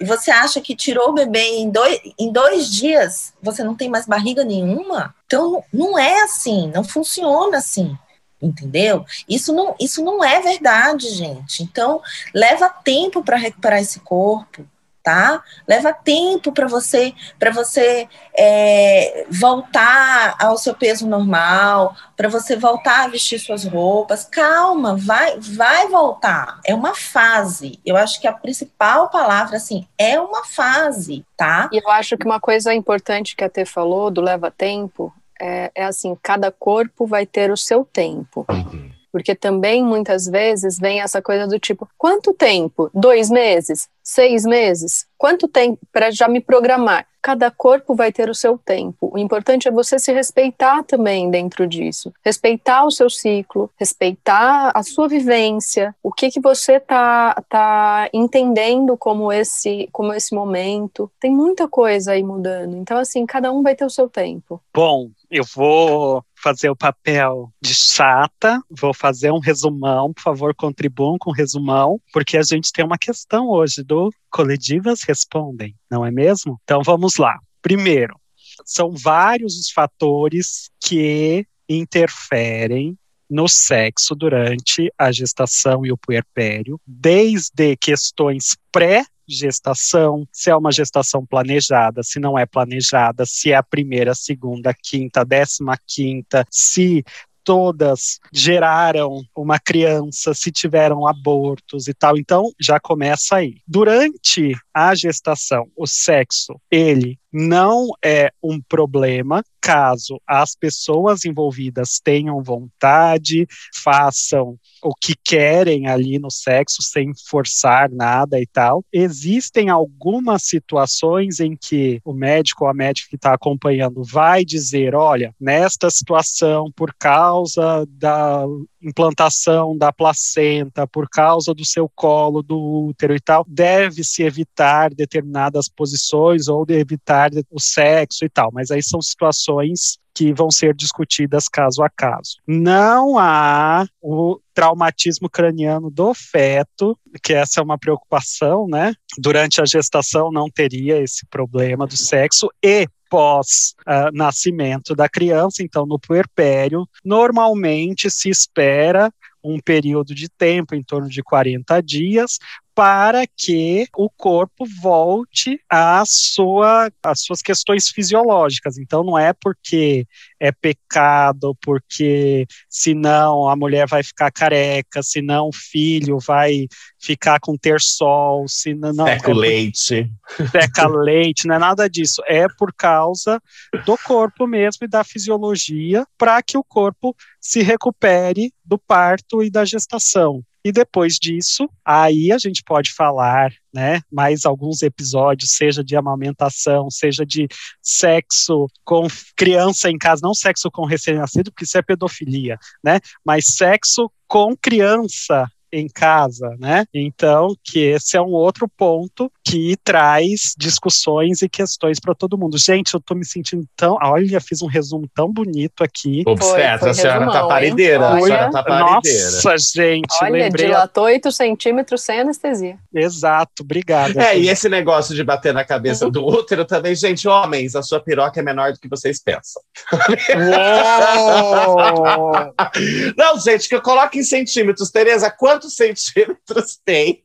[0.00, 3.88] E você acha que tirou o bebê em dois, em dois dias, você não tem
[3.88, 5.14] mais barriga nenhuma?
[5.26, 7.96] Então, não é assim, não funciona assim.
[8.40, 9.04] Entendeu?
[9.28, 11.64] Isso não, isso não é verdade, gente.
[11.64, 12.00] Então,
[12.32, 14.64] leva tempo para recuperar esse corpo,
[15.08, 15.42] tá?
[15.66, 18.06] Leva tempo para você para você
[18.36, 24.26] é, voltar ao seu peso normal, para você voltar a vestir suas roupas.
[24.26, 26.60] Calma, vai vai voltar.
[26.62, 27.80] É uma fase.
[27.86, 31.70] Eu acho que a principal palavra assim é uma fase, tá?
[31.72, 35.72] E eu acho que uma coisa importante que a Tê falou do leva tempo é,
[35.74, 38.44] é assim, cada corpo vai ter o seu tempo.
[38.50, 38.90] Uhum.
[39.12, 42.90] Porque também muitas vezes vem essa coisa do tipo, quanto tempo?
[42.92, 43.88] Dois meses?
[44.02, 45.06] Seis meses?
[45.18, 47.06] Quanto tempo para já me programar?
[47.20, 49.10] Cada corpo vai ter o seu tempo.
[49.12, 52.12] O importante é você se respeitar também dentro disso.
[52.24, 58.96] Respeitar o seu ciclo, respeitar a sua vivência, o que que você tá, tá entendendo
[58.96, 61.10] como esse, como esse momento.
[61.20, 62.76] Tem muita coisa aí mudando.
[62.76, 64.58] Então, assim, cada um vai ter o seu tempo.
[64.72, 71.16] Bom, eu vou fazer o papel de chata, vou fazer um resumão, por favor, contribuam
[71.18, 76.10] com o resumão, porque a gente tem uma questão hoje do Coletivas Respondem, não é
[76.10, 76.58] mesmo?
[76.64, 77.38] Então vamos lá.
[77.60, 78.18] Primeiro,
[78.64, 82.96] são vários os fatores que interferem
[83.28, 90.72] no sexo durante a gestação e o puerpério, desde questões pré gestação, se é uma
[90.72, 97.04] gestação planejada, se não é planejada, se é a primeira, segunda, quinta, décima quinta, se
[97.44, 102.18] todas geraram uma criança, se tiveram abortos e tal.
[102.18, 103.56] Então, já começa aí.
[103.66, 112.42] Durante a gestação, o sexo, ele não é um problema caso as pessoas envolvidas tenham
[112.42, 118.82] vontade, façam o que querem ali no sexo sem forçar nada e tal.
[118.90, 124.94] Existem algumas situações em que o médico ou a médica que está acompanhando vai dizer:
[124.94, 128.46] olha, nesta situação, por causa da
[128.80, 135.68] implantação da placenta, por causa do seu colo, do útero e tal, deve-se evitar determinadas
[135.68, 137.17] posições ou de evitar
[137.50, 138.50] o sexo e tal.
[138.52, 142.38] Mas aí são situações que vão ser discutidas caso a caso.
[142.44, 148.94] Não há o traumatismo craniano do feto, que essa é uma preocupação, né?
[149.16, 155.62] Durante a gestação não teria esse problema do sexo e pós uh, nascimento da criança,
[155.62, 159.12] então no puerpério, normalmente se espera
[159.42, 162.38] um período de tempo em torno de 40 dias
[162.78, 168.78] para que o corpo volte à sua, às suas questões fisiológicas.
[168.78, 170.06] Então, não é porque
[170.38, 176.68] é pecado, porque senão a mulher vai ficar careca, senão o filho vai
[177.00, 178.92] ficar com terçol, senão...
[178.92, 180.12] Não, Seca é leite.
[180.52, 182.22] Seca leite, não é nada disso.
[182.28, 183.42] É por causa
[183.84, 189.50] do corpo mesmo e da fisiologia, para que o corpo se recupere do parto e
[189.50, 190.44] da gestação.
[190.64, 196.90] E depois disso, aí a gente pode falar, né, mais alguns episódios, seja de amamentação,
[196.90, 197.46] seja de
[197.82, 199.06] sexo com
[199.36, 204.56] criança em casa, não sexo com recém-nascido, porque isso é pedofilia, né, mas sexo com
[204.56, 206.86] criança em casa, né?
[206.94, 212.58] Então, que esse é um outro ponto que traz discussões e questões para todo mundo.
[212.58, 213.96] Gente, eu tô me sentindo tão.
[214.02, 216.22] Olha, fiz um resumo tão bonito aqui.
[216.26, 218.08] Obstetra, a senhora resumão, tá parideira.
[218.08, 219.30] A senhora tá parideira.
[219.30, 220.66] Nossa, gente, Olha, lembrei.
[220.66, 222.76] dilatou 8 centímetros sem anestesia.
[222.94, 224.20] Exato, obrigado.
[224.20, 228.00] É, e esse negócio de bater na cabeça do útero também, gente, homens, a sua
[228.00, 229.62] piroca é menor do que vocês pensam.
[233.16, 234.90] Não, gente, que eu coloque em centímetros.
[234.90, 237.24] Tereza, quantos centímetros tem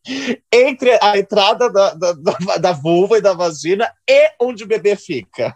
[0.51, 4.95] entre a entrada da, da, da, da vulva e da vagina e onde o bebê
[4.95, 5.55] fica?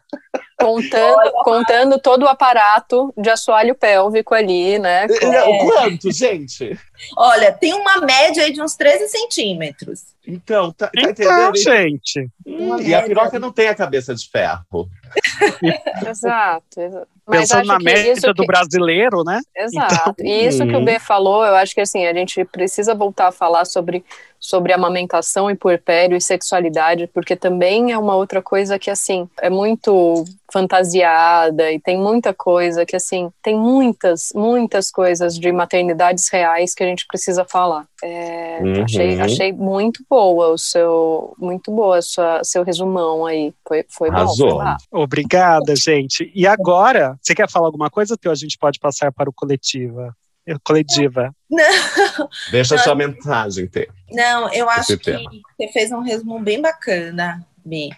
[0.59, 5.05] Contando, contando todo o aparato de assoalho pélvico ali, né?
[5.05, 5.59] É.
[5.59, 6.77] Quanto, gente?
[7.15, 10.17] Olha, tem uma média aí de uns 13 centímetros.
[10.27, 11.57] Então, tá, tá então, entendendo?
[11.57, 12.27] gente.
[12.45, 14.89] Hum, e a piroca não tem a cabeça de ferro.
[16.09, 17.07] exato.
[17.25, 18.47] Mas Pensando na média do que...
[18.47, 19.39] brasileiro, né?
[19.55, 20.15] Exato.
[20.17, 20.25] Então...
[20.25, 23.31] E isso que o B falou, eu acho que assim, a gente precisa voltar a
[23.31, 24.03] falar sobre,
[24.39, 29.49] sobre amamentação e puerpério e sexualidade, porque também é uma outra coisa que, assim, é
[29.49, 36.73] muito fantasiada e tem muita coisa que, assim, tem muitas, muitas coisas de maternidades reais
[36.73, 37.85] que a gente precisa falar.
[38.03, 38.83] É, uhum.
[38.83, 43.53] achei, achei muito boa o seu, muito boa sua, seu resumão aí.
[43.67, 44.27] Foi, foi bom.
[44.27, 44.47] Foi
[44.91, 46.31] Obrigada, gente.
[46.33, 50.15] E agora, você quer falar alguma coisa, que a gente pode passar para o coletiva?
[50.63, 51.35] Coletiva.
[51.49, 52.29] Não.
[52.51, 53.89] Deixa a sua mensagem ter.
[54.11, 57.89] Não, eu acho que você fez um resumo bem bacana, Bi.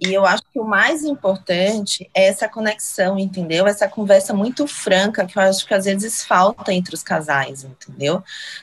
[0.00, 3.66] E eu acho que o mais importante é essa conexão, entendeu?
[3.66, 8.22] Essa conversa muito franca que eu acho que às vezes falta entre os casais, entendeu?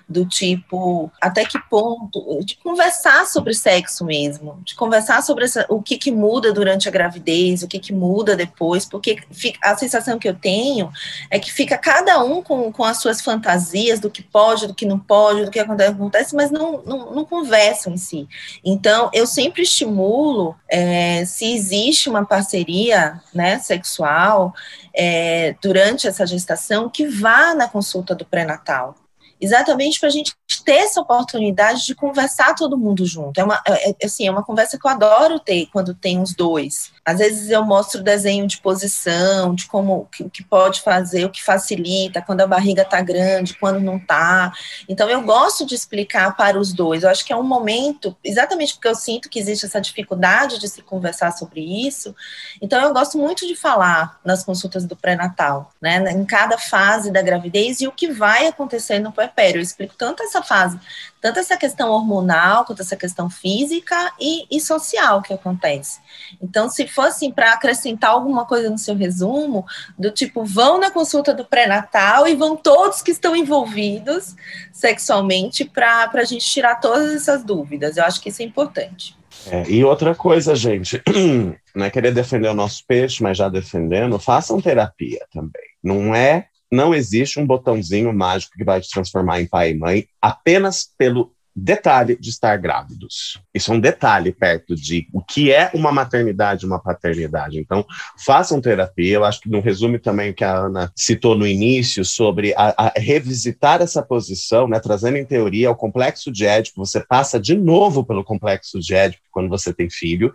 [0.09, 5.81] Do tipo, até que ponto de conversar sobre sexo mesmo, de conversar sobre essa, o
[5.81, 10.19] que, que muda durante a gravidez, o que, que muda depois, porque fica, a sensação
[10.19, 10.91] que eu tenho
[11.29, 14.85] é que fica cada um com, com as suas fantasias do que pode, do que
[14.85, 18.27] não pode, do que acontece, mas não, não, não conversam em si.
[18.65, 20.55] Então, eu sempre estimulo.
[20.69, 24.53] É, se existe uma parceria né, sexual
[24.95, 28.95] é, durante essa gestação, que vá na consulta do pré-natal.
[29.41, 33.39] Exatamente para a gente ter essa oportunidade de conversar todo mundo junto.
[33.39, 36.35] É uma, é, é, assim, é uma conversa que eu adoro ter quando tem os
[36.35, 36.91] dois.
[37.05, 41.43] Às vezes eu mostro desenho de posição, de como o que pode fazer, o que
[41.43, 44.53] facilita, quando a barriga está grande, quando não está.
[44.87, 47.03] Então eu gosto de explicar para os dois.
[47.03, 50.67] Eu acho que é um momento, exatamente porque eu sinto que existe essa dificuldade de
[50.67, 52.15] se conversar sobre isso.
[52.61, 55.97] Então eu gosto muito de falar nas consultas do pré-natal, né?
[56.11, 59.57] Em cada fase da gravidez e o que vai acontecer no puerpério.
[59.57, 60.79] Eu explico tanto essa fase,
[61.21, 65.99] tanto essa questão hormonal, quanto essa questão física e, e social que acontece.
[66.41, 69.63] Então, se fosse para acrescentar alguma coisa no seu resumo,
[69.97, 74.35] do tipo, vão na consulta do pré-natal e vão todos que estão envolvidos
[74.73, 77.97] sexualmente para a gente tirar todas essas dúvidas.
[77.97, 79.15] Eu acho que isso é importante.
[79.49, 81.01] É, e outra coisa, gente,
[81.75, 85.61] não é querer defender o nosso peixe, mas já defendendo, façam terapia também.
[85.83, 90.07] Não é não existe um botãozinho mágico que vai te transformar em pai e mãe
[90.21, 93.39] apenas pelo detalhe de estar grávidos.
[93.53, 97.59] Isso é um detalhe perto de o que é uma maternidade, uma paternidade.
[97.59, 97.85] Então,
[98.25, 99.15] façam terapia.
[99.15, 102.93] Eu acho que não resume também que a Ana citou no início sobre a, a
[102.97, 106.85] revisitar essa posição, né, trazendo em teoria o complexo de Édipo.
[106.85, 110.33] Você passa de novo pelo complexo de Édipo quando você tem filho,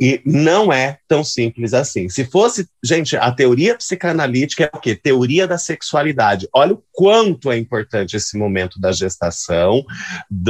[0.00, 2.08] e não é tão simples assim.
[2.08, 4.94] Se fosse, gente, a teoria psicanalítica é o quê?
[4.96, 6.48] Teoria da sexualidade.
[6.52, 9.84] Olha o quanto é importante esse momento da gestação,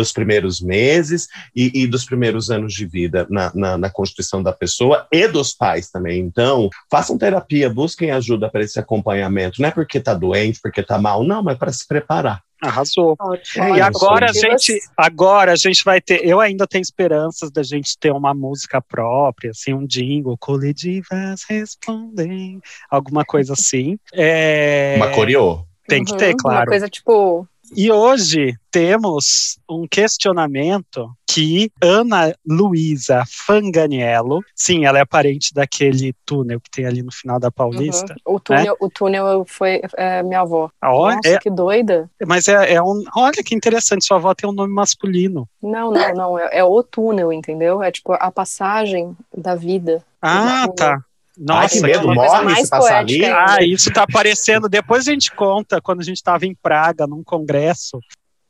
[0.09, 4.53] dos primeiros meses e, e dos primeiros anos de vida na, na, na, constituição da
[4.53, 6.21] pessoa e dos pais também.
[6.21, 9.61] Então, façam terapia, busquem ajuda para esse acompanhamento.
[9.61, 12.43] Não é porque está doente, porque está mal, não, mas para se preparar.
[12.61, 13.15] Arrasou.
[13.21, 13.77] Ótimo.
[13.77, 17.97] E agora a gente, agora a gente vai ter, eu ainda tenho esperanças da gente
[17.99, 23.97] ter uma música própria, assim, um jingle, coletivas respondem, alguma coisa assim.
[24.13, 24.95] É...
[24.97, 25.65] Uma coreô.
[25.87, 26.61] Tem que ter, claro.
[26.61, 35.05] Uma coisa tipo e hoje temos um questionamento que Ana Luísa Fanganiello, sim, ela é
[35.05, 38.15] parente daquele túnel que tem ali no final da Paulista.
[38.27, 38.35] Uhum.
[38.37, 38.73] O, túnel, né?
[38.81, 40.71] o túnel foi é, minha avó.
[40.83, 42.11] Oh, Nossa, é, que doida.
[42.27, 43.05] Mas é, é, um.
[43.15, 45.49] Olha que interessante, sua avó tem um nome masculino.
[45.63, 46.39] Não, não, não.
[46.39, 47.83] É, é o túnel, entendeu?
[47.83, 50.03] É tipo a passagem da vida.
[50.21, 50.99] Ah, tá.
[51.39, 53.25] Nossa, Ai, que medo, morre se passar ali.
[53.25, 54.69] Ah, isso tá aparecendo.
[54.69, 58.01] Depois a gente conta, quando a gente estava em Praga, num congresso,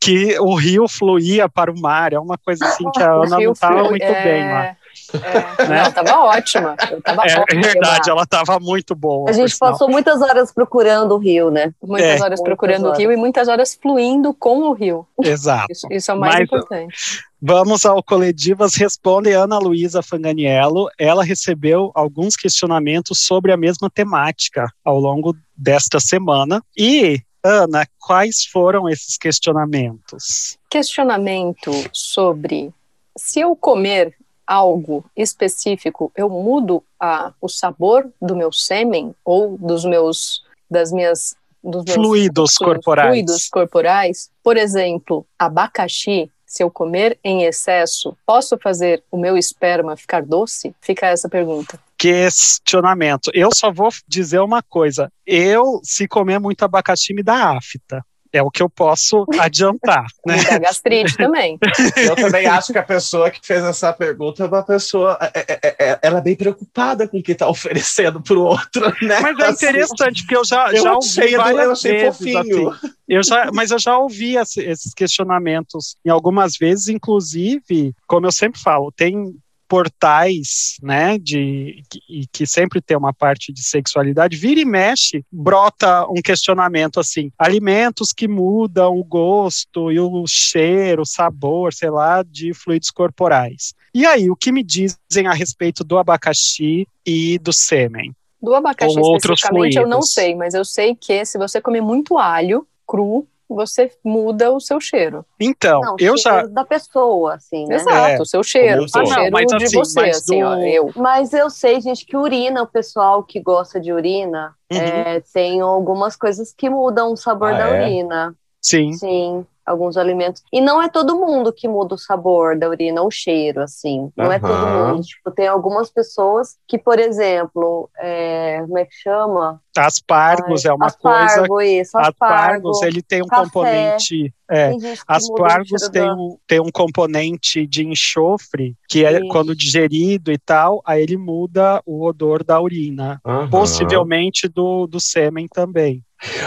[0.01, 2.13] que o rio fluía para o mar.
[2.13, 4.25] É uma coisa assim que a Ana não estava muito é...
[4.25, 4.77] bem lá.
[5.15, 5.79] É, né?
[5.79, 6.77] Ela estava ótima.
[7.03, 9.31] Tava é, ótima, é verdade, ela estava muito boa.
[9.31, 11.73] A gente passou muitas horas procurando o rio, né?
[11.83, 12.25] Muitas é.
[12.25, 15.07] horas procurando muitas o rio e muitas horas fluindo com o rio.
[15.23, 15.67] Exato.
[15.71, 17.23] Isso, isso é o mais Mas, importante.
[17.41, 20.89] Vamos ao Coledivas Responde Ana Luísa Fanganiello.
[20.99, 26.63] Ela recebeu alguns questionamentos sobre a mesma temática ao longo desta semana.
[26.77, 30.59] E, Ana, quais foram esses questionamentos?
[30.69, 32.75] Questionamento sobre
[33.17, 34.15] se eu comer
[34.49, 41.37] algo específico, eu mudo a, o sabor do meu sêmen ou dos meus das minhas
[41.63, 43.09] dos meus fluidos corporais.
[43.09, 44.31] Fluidos corporais.
[44.43, 50.75] Por exemplo, abacaxi, se eu comer em excesso, posso fazer o meu esperma ficar doce?
[50.81, 51.79] Fica essa pergunta.
[51.99, 53.31] Questionamento.
[53.35, 55.13] Eu só vou dizer uma coisa.
[55.27, 58.03] Eu, se comer muito abacaxi, me dá afta.
[58.33, 60.07] É o que eu posso adiantar.
[60.27, 60.41] né?
[60.41, 61.59] E da gastrite também.
[61.97, 65.19] Eu também acho que a pessoa que fez essa pergunta é uma pessoa.
[65.21, 68.43] É, é, é, é ela é bem preocupada com o que está oferecendo para o
[68.43, 69.21] outro, né?
[69.21, 72.71] Mas é assim, interessante, porque eu já, eu já ouvi várias eu achei vezes, fofinho.
[72.71, 78.33] Assim, eu já, mas eu já ouvi esses questionamentos em algumas vezes, inclusive, como eu
[78.33, 79.35] sempre falo, tem
[79.69, 86.07] portais, né, de que, que sempre tem uma parte de sexualidade, vira e mexe, brota
[86.09, 92.23] um questionamento assim: alimentos que mudam o gosto e o cheiro, o sabor, sei lá,
[92.23, 93.75] de fluidos corporais.
[93.95, 98.15] E aí, o que me dizem a respeito do abacaxi e do sêmen?
[98.41, 102.67] Do abacaxi especificamente eu não sei, mas eu sei que se você comer muito alho
[102.87, 105.25] cru, você muda o seu cheiro.
[105.41, 107.77] Então, não, eu já da pessoa, assim, né?
[107.77, 110.47] Exato, é, o seu cheiro, o cheiro mas, de assim, você, assim, do...
[110.47, 110.93] ó, eu.
[110.97, 114.79] Mas eu sei, gente, que urina, o pessoal que gosta de urina, uhum.
[114.79, 117.83] é, tem algumas coisas que mudam o sabor ah, da é?
[117.83, 118.35] urina.
[118.61, 118.93] Sim.
[118.93, 120.43] Sim alguns alimentos.
[120.53, 124.11] E não é todo mundo que muda o sabor da urina ou o cheiro, assim.
[124.17, 124.33] Não uhum.
[124.33, 125.03] é todo mundo.
[125.03, 129.61] Tipo, tem algumas pessoas que, por exemplo, é, como é que chama?
[129.77, 131.71] Aspargos Ai, é uma aspargo, coisa.
[131.71, 133.45] Isso, aspargo, aspargos, ele tem um café.
[133.45, 134.35] componente.
[134.51, 134.73] É,
[135.07, 141.03] aspargos tem um, tem um componente de enxofre que é quando digerido e tal, aí
[141.03, 143.51] ele muda o odor da urina, uhum.
[143.51, 146.03] possivelmente do, do sêmen também.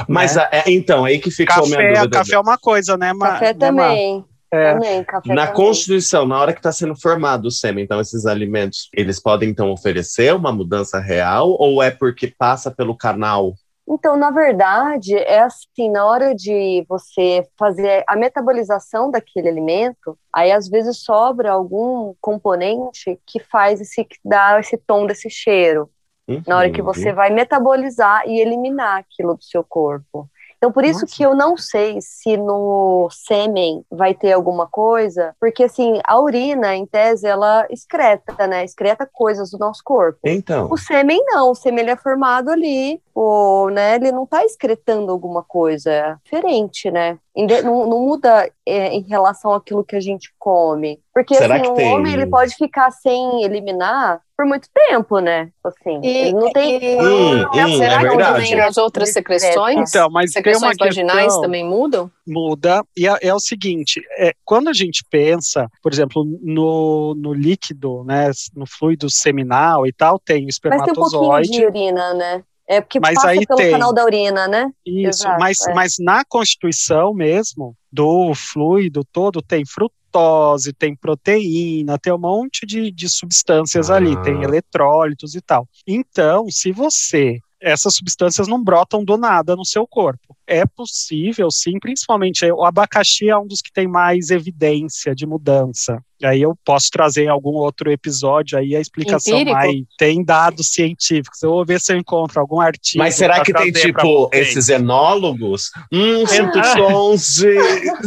[0.08, 0.48] Mas né?
[0.52, 2.18] é, então, aí que ficou café, minha dúvida.
[2.20, 4.26] Café é uma coisa, né, Ma Café né, também.
[4.54, 4.74] É.
[4.74, 5.56] Também, café na também.
[5.56, 9.72] Constituição, na hora que está sendo formado o SEMA, então esses alimentos, eles podem então
[9.72, 13.54] oferecer uma mudança real ou é porque passa pelo canal?
[13.88, 20.52] Então, na verdade, é assim, na hora de você fazer a metabolização daquele alimento, aí
[20.52, 25.90] às vezes sobra algum componente que faz esse, que dá esse tom desse cheiro.
[26.36, 26.44] Uhum.
[26.48, 30.28] Na hora que você vai metabolizar e eliminar aquilo do seu corpo.
[30.62, 31.16] Então, por isso Nossa.
[31.16, 36.76] que eu não sei se no sêmen vai ter alguma coisa, porque assim, a urina,
[36.76, 38.64] em tese, ela excreta, né?
[38.64, 40.20] Excreta coisas do nosso corpo.
[40.24, 40.68] Então.
[40.70, 43.96] O sêmen não, o sêmen ele é formado ali, o, né?
[43.96, 47.18] Ele não tá excretando alguma coisa, é diferente, né?
[47.36, 51.00] Não, não muda é, em relação àquilo que a gente come.
[51.14, 51.94] Porque Será assim, que o tem?
[51.94, 55.50] homem ele pode ficar sem eliminar por muito tempo, né?
[55.64, 56.76] Assim, E- ele não tem.
[56.84, 59.90] e- Hum, hum, Será é que também as outras secreções?
[59.90, 62.12] Então, mas tem uma secreções vaginais questão- também mudam?
[62.28, 62.84] muda.
[62.98, 68.04] E é, é o seguinte: é, quando a gente pensa, por exemplo, no, no líquido,
[68.04, 71.52] né, no fluido seminal e tal, tem o Mas tem um pouquinho espermatozoide.
[71.52, 72.44] de urina, né?
[72.72, 73.72] É porque Mas passa aí pelo tem.
[73.72, 74.72] canal da urina, né?
[74.86, 75.74] Isso, Exato, mas, é.
[75.74, 82.90] mas na constituição mesmo do fluido todo tem frutose, tem proteína, tem um monte de,
[82.90, 84.22] de substâncias ali, Ah.
[84.22, 85.68] tem eletrólitos e tal.
[85.86, 90.36] Então, se você essas substâncias não brotam do nada no seu corpo.
[90.48, 96.02] É possível, sim, principalmente o abacaxi é um dos que tem mais evidência de mudança.
[96.20, 99.56] E aí eu posso trazer em algum outro episódio aí a explicação Empírico?
[99.58, 99.76] mais.
[99.98, 101.42] Tem dados científicos.
[101.42, 103.04] Eu vou ver se eu encontro algum artigo.
[103.04, 105.72] Mas será que tem, tipo, esses enólogos?
[105.92, 107.56] Hum, sinto tons de,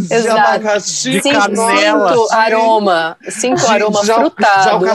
[0.08, 1.10] de abacaxi.
[1.12, 2.14] De Sinto canela.
[2.30, 4.86] aroma, sinto de- aroma de al- De frutado.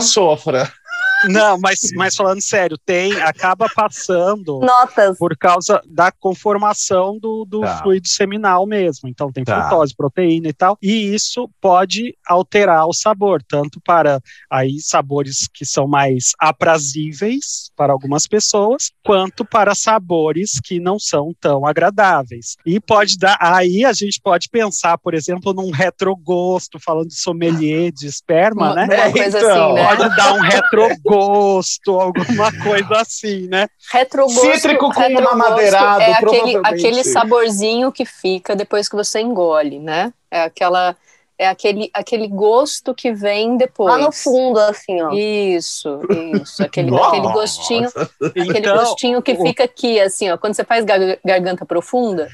[1.28, 5.18] Não, mas, mas falando sério, tem, acaba passando Notas.
[5.18, 7.78] por causa da conformação do, do Tá.
[7.82, 9.08] fluido seminal mesmo.
[9.08, 9.68] Então tem Tá.
[9.68, 10.78] frutose, proteína e tal.
[10.82, 17.92] E isso pode alterar o sabor, tanto para aí sabores que são mais aprazíveis para
[17.92, 22.56] algumas pessoas, quanto para sabores que não são tão agradáveis.
[22.64, 27.92] E pode dar, aí a gente pode pensar, por exemplo, num retrogosto, falando de sommelier
[27.92, 28.96] de esperma, Uma, né?
[28.96, 29.86] uma coisa Então, assim, né?
[29.96, 33.68] Pode dar um retrogosto, alguma coisa assim, né?
[33.90, 39.78] Retrogosto, Cítrico com retrogosto amadeirado, é aquele, aquele saborzinho que fica depois que você engole,
[39.78, 40.12] né?
[40.30, 40.96] É aquela
[41.38, 43.90] é aquele, aquele gosto que vem depois.
[43.90, 45.10] Lá no fundo, assim, ó.
[45.14, 45.98] Isso,
[46.34, 46.62] isso.
[46.62, 47.88] Aquele, aquele gostinho,
[48.20, 50.36] aquele Então, gostinho que o- fica aqui, assim, ó.
[50.36, 52.28] Quando você faz gar- garganta profunda,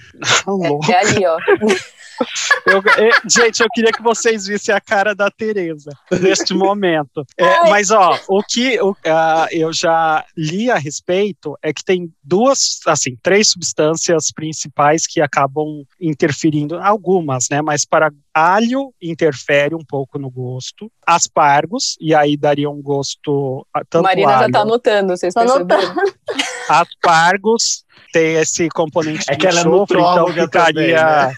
[0.45, 0.91] louco.
[0.91, 1.37] é, é ali, ó.
[2.67, 5.91] Eu- é, gente, eu queria que vocês vissem a cara da Tereza
[6.21, 7.25] neste momento.
[7.37, 12.13] É, mas, ó, o que o- ah, eu já li a respeito é que tem
[12.23, 17.63] duas, assim, três substâncias principais que acabam interferindo, algumas, né?
[17.63, 23.83] Mas para alho interfere um pouco no gosto, aspargos, e aí daria um gosto ah,
[23.89, 25.95] tanto Marina já alho, tá anotando, vocês Tô perceberam?
[26.69, 30.95] aspargos tem esse componente É de que ela é então ficaria, também,
[31.29, 31.35] né?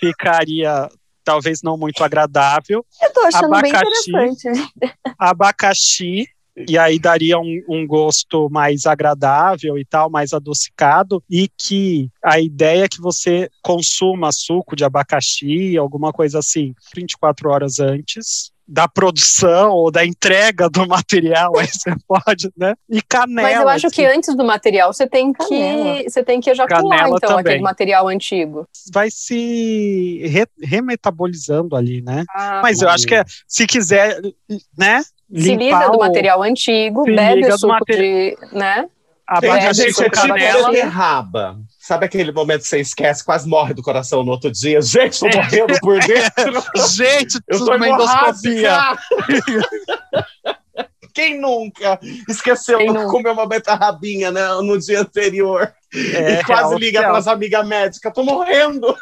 [0.00, 0.88] Ficaria
[1.22, 2.84] talvez não muito agradável.
[3.00, 4.10] Eu tô achando bem Abacaxi.
[4.10, 4.72] interessante.
[5.18, 6.26] Abacaxi,
[6.68, 12.40] e aí daria um, um gosto mais agradável e tal, mais adocicado, e que a
[12.40, 18.86] ideia é que você consuma suco de abacaxi, alguma coisa assim, 24 horas antes da
[18.86, 22.74] produção ou da entrega do material, aí você pode, né?
[22.88, 23.48] E canela.
[23.48, 25.98] Mas eu acho que assim, antes do material você tem Canela.
[25.98, 27.40] que você tem que ejacular Canela então também.
[27.40, 28.66] aquele material antigo.
[28.92, 32.24] vai se re- remetabolizando ali, né?
[32.34, 34.20] Ah, Mas eu acho que é, se quiser,
[34.78, 35.02] né?
[35.32, 38.88] se livra do material antigo, bebe liga o suco de, né?
[39.38, 41.58] Bebe Gente, é tipo beterraba.
[41.78, 44.82] Sabe aquele momento que você esquece, quase morre do coração no outro dia?
[44.82, 46.64] Gente, tô morrendo por dentro.
[46.96, 48.78] Gente, Eu tô uma endoscopia.
[51.14, 53.10] Quem nunca esqueceu Quem de nunca?
[53.10, 55.72] comer uma beterrabinha né, no dia anterior?
[55.92, 58.96] É, e quase real, liga para as amigas médicas, tô morrendo.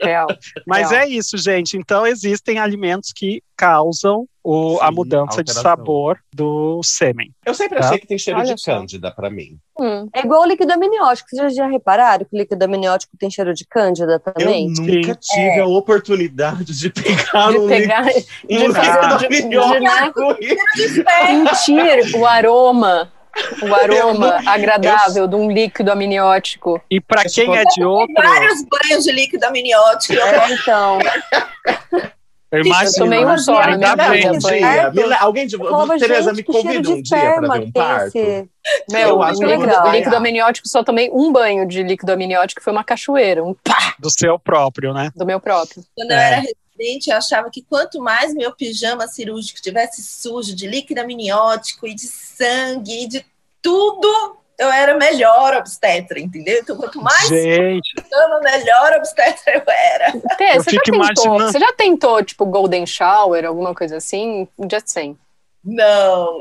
[0.00, 0.26] Real.
[0.66, 1.02] Mas Real.
[1.02, 1.76] é isso, gente.
[1.76, 5.62] Então existem alimentos que causam o- a Sim, mudança de alteração.
[5.62, 7.32] sabor do sêmen.
[7.44, 7.86] Eu sempre Tá.
[7.86, 8.76] achei que tem cheiro Olha de só.
[8.78, 9.58] cândida pra mim.
[9.78, 10.08] Hum.
[10.14, 11.28] É igual o líquido amniótico.
[11.30, 14.72] Vocês já, repararam que o líquido amniótico tem cheiro de cândida também?
[14.78, 19.56] Eu nunca tive a oportunidade de pegar De um pegar, líquido de fazer de- de-
[19.56, 20.56] amniótico e-
[21.56, 23.12] sentir o aroma,
[23.62, 26.80] o aroma agradável de um líquido amniótico.
[26.90, 30.14] E para quem é de outro, Vários banhos de líquido amniótico.
[30.14, 30.98] É, então.
[32.52, 32.92] eu imagino.
[32.96, 33.38] tomei um né?
[33.38, 34.30] só na Ainda bem.
[34.30, 34.90] um dia.
[34.92, 37.60] Me le- Alguém de Eu falava, Tereza, gente, me que convida um dia para ver
[37.60, 38.06] um que parto.
[38.18, 38.48] esse-
[38.90, 39.86] Meu, Eu acho líquido, legal.
[39.88, 43.94] o líquido amniótico só tomei um banho de líquido amniótico, foi uma cachoeira, um pá
[43.98, 45.10] Do seu próprio, né?
[45.14, 45.84] do meu próprio.
[45.94, 46.26] Quando eu É.
[46.32, 51.86] era residente, eu achava que quanto mais meu pijama cirúrgico tivesse sujo de líquido amniótico
[51.86, 53.24] e de sangue e de
[53.62, 56.58] tudo, eu era melhor obstetra, entendeu?
[56.60, 60.12] Então, quanto mais Gente, pijama, melhor obstetra eu era.
[60.36, 64.48] Tê, Eu você já tentou, imaginando- você já tentou, tipo, golden shower, alguma coisa assim?
[64.70, 65.16] Just saying.
[65.64, 66.40] Não.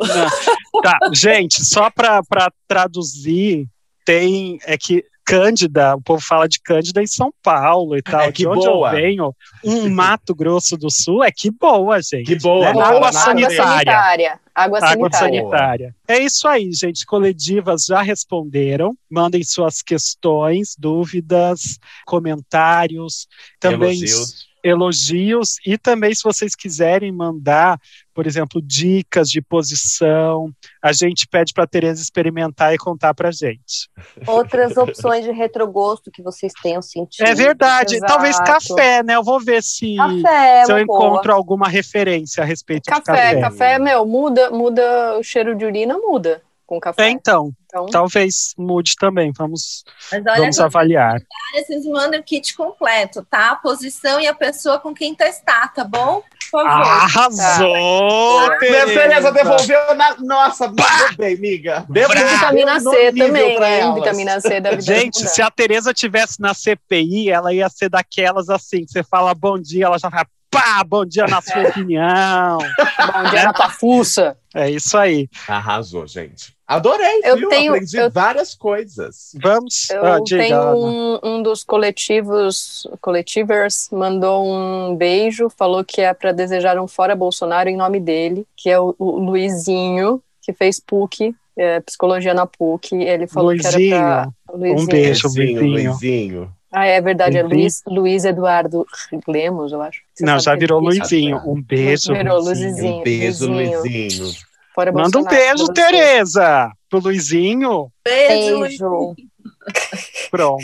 [0.84, 2.22] tá, gente, só para
[2.68, 3.66] traduzir,
[4.06, 8.22] tem é que Cândida, o povo fala de Cândida em São Paulo e tal.
[8.22, 8.90] É, que de onde boa.
[8.90, 12.26] eu venho, um Mato Grosso do Sul, é que boa, gente.
[12.26, 12.74] Que boa, né?
[12.74, 13.64] boa, Água sanitária.
[13.64, 14.40] sanitária.
[14.54, 15.42] Água Água sanitária.
[15.42, 15.96] sanitária.
[16.08, 17.06] É isso aí, gente.
[17.06, 18.96] Coletivas já responderam.
[19.10, 23.28] Mandem suas questões, dúvidas, comentários,
[23.60, 24.48] também Elogios.
[24.66, 27.80] Elogios e também se vocês quiserem mandar,
[28.16, 30.52] por exemplo, dicas de posição,
[30.82, 33.88] a gente pede para Tereza experimentar e contar para gente.
[34.26, 37.28] Outras opções de retrogosto que vocês tenham sentido.
[37.28, 37.98] É verdade.
[37.98, 38.12] Exato.
[38.12, 39.16] Talvez café, né?
[39.16, 41.08] Eu vou ver se, Café, é se eu boa.
[41.08, 43.42] encontro alguma referência a respeito Café, de café.
[43.42, 47.10] café, meu, muda, muda o cheiro de urina, muda com É, café.
[47.10, 49.32] então, Então, talvez mude também.
[49.38, 51.20] Vamos, Mas olha, vamos avaliar.
[51.54, 53.52] vocês mandam o kit completo, tá?
[53.52, 56.24] A posição e a pessoa com quem testar, tá bom?
[56.52, 56.88] Por favor.
[57.60, 58.48] Arrasou!
[58.50, 58.58] Tá.
[58.60, 60.16] Tereza devolveu na.
[60.20, 61.86] Nossa, mandou bem, miga.
[61.90, 63.94] Devolveu vitamina C também.
[63.96, 68.50] Vitamina C da vida Gente, se a Tereza tivesse na CPI, ela ia ser daquelas
[68.50, 72.58] assim, que você fala bom dia, ela já fala pá, bom dia na sua opinião.
[72.60, 74.38] Bom dia na tua fuça.
[74.54, 75.28] É isso aí.
[75.48, 76.55] Arrasou, gente.
[76.68, 77.50] Adorei, Eu viu?
[77.50, 79.32] tenho- Aprendi eu- várias coisas.
[79.42, 79.90] Vamos.
[79.92, 86.14] Eu ah, diga, tenho um, um dos coletivos, coletivers, mandou um beijo, falou que é
[86.14, 90.80] para desejar um fora Bolsonaro em nome dele, que é o, o Luizinho, que fez
[90.80, 92.96] PUC, é, psicologia na PUC.
[92.96, 94.30] Ele falou que era pra.
[94.54, 94.80] Luizinho.
[94.82, 95.92] Um beijo, Luizinho, Luizinho.
[95.92, 96.52] Luizinho.
[96.72, 97.62] Ah, é verdade, é Luizinho.
[97.62, 98.86] Luiz, Luiz Eduardo
[99.28, 100.02] Lemos, eu acho.
[100.14, 100.82] Você Não, já que virou.
[100.82, 101.42] Luizinho.
[101.46, 102.12] Um beijo.
[102.12, 102.72] Virou Luizinho.
[102.72, 102.96] Luizinho.
[102.98, 104.34] Um beijo, Luizinho.
[104.76, 105.92] Fora Manda um Bolsonaro beijo, pra você.
[105.92, 107.90] Tereza, pro Luizinho.
[108.04, 108.60] Beijo.
[108.60, 109.16] Beijo.
[110.30, 110.64] Pronto.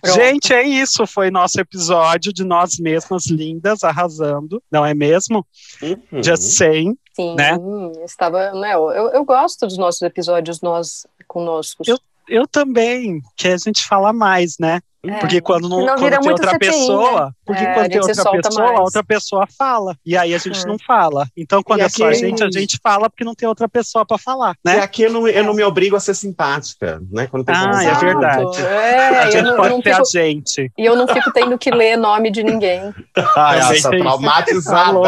[0.00, 0.14] Pronto.
[0.14, 1.06] Gente, é isso.
[1.06, 5.44] Foi nosso episódio de nós mesmas lindas, arrasando, não é mesmo?
[5.82, 6.20] Uhum.
[6.20, 6.96] Dia 100.
[7.14, 7.56] Sim, né?
[8.04, 11.82] estava, né, eu, eu gosto dos nossos episódios nós conosco.
[11.86, 11.98] Eu-
[12.28, 14.80] Eu também, que a gente fala mais, né?
[15.08, 15.18] É.
[15.18, 18.00] Porque quando não, Senão quando vira tem outra CPI, pessoa, porque É, a quando tem
[18.00, 18.78] outra pessoa, mais.
[18.78, 19.96] a outra pessoa fala.
[20.04, 20.66] E aí a gente É.
[20.66, 21.26] não fala.
[21.36, 23.68] Então, quando E é só a aqui- gente, a gente fala porque não tem outra
[23.68, 24.78] pessoa pra falar, E né?
[24.80, 27.26] aqui eu não, eu não me obrigo a ser simpática, né?
[27.26, 28.60] Quando tem Ah, é verdade.
[28.62, 30.72] É, a eu gente não, pode não ter fico, a gente.
[30.76, 32.80] e eu não fico tendo que ler nome de ninguém.
[33.36, 34.88] Ah, Nossa, gente, traumatizada.
[34.90, 35.02] Alô.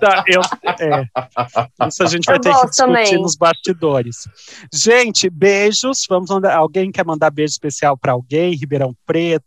[0.00, 0.40] Tá, eu-
[0.80, 1.04] é.
[1.88, 3.22] Isso a gente vai Eu ter que discutir também.
[3.22, 4.28] nos bastidores.
[4.72, 6.04] Gente, beijos.
[6.08, 6.56] Vamos mandar.
[6.56, 8.54] Alguém quer mandar beijo especial para alguém?
[8.54, 9.37] Ribeirão Preto,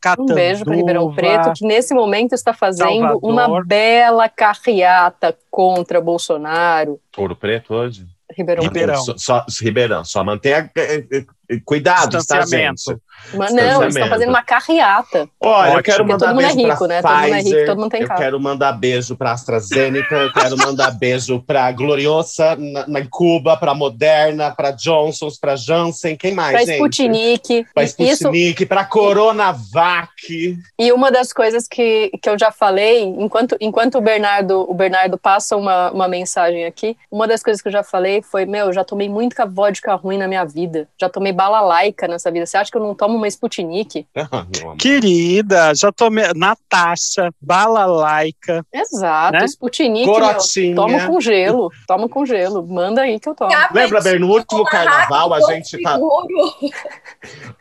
[0.00, 0.32] Catanduva.
[0.32, 3.20] Um beijo para Ribeirão Preto, que nesse momento está fazendo Salvador.
[3.22, 7.00] uma bela carreata contra Bolsonaro.
[7.16, 8.06] Ouro Preto hoje?
[8.36, 8.96] Ribeirão Ribeirão.
[8.96, 11.24] Só, só- Ribeirão, só mantenha eh, eh, eh,
[11.64, 12.96] cuidado, tá, gente?
[13.34, 15.28] Mas não, eles estão fazendo uma carreata.
[15.40, 15.82] Olha, eu Ótimo.
[15.82, 17.02] quero Porque mandar todo mundo é beijo rico, pra né?
[17.02, 18.20] Todo mundo é rico, Pfizer, todo mundo tem eu carro.
[18.20, 23.74] quero mandar beijo pra AstraZeneca, eu quero mandar beijo pra Gloriosa na, na Cuba, pra
[23.74, 26.76] Moderna, pra Johnson's, pra Janssen, quem mais, Para gente?
[26.76, 27.66] Sputnik.
[27.74, 30.58] Pra Isso, Sputnik, pra Coronavac.
[30.78, 35.18] E uma das coisas que, que eu já falei, enquanto, enquanto o Bernardo o Bernardo
[35.18, 38.72] passa uma, uma mensagem aqui, uma das coisas que eu já falei foi, meu, eu
[38.72, 40.88] já tomei muita vodka ruim na minha vida.
[41.00, 42.44] Já tomei bala laica nessa vida.
[42.44, 44.04] Você acha que eu não tomo uma Sputnik?
[44.30, 44.44] Ah.
[44.78, 46.24] Querida, já tomei.
[46.34, 48.66] Natasha, Balalaica.
[48.72, 49.44] Exato, Né?
[49.46, 50.74] Sputnik, Corotinha.
[50.74, 51.70] toma com gelo.
[51.86, 52.66] Toma com gelo.
[52.66, 53.50] Manda aí que eu tomo.
[53.72, 55.94] Lembra, Ber, no último carnaval a gente tá.
[55.94, 56.28] Seguro.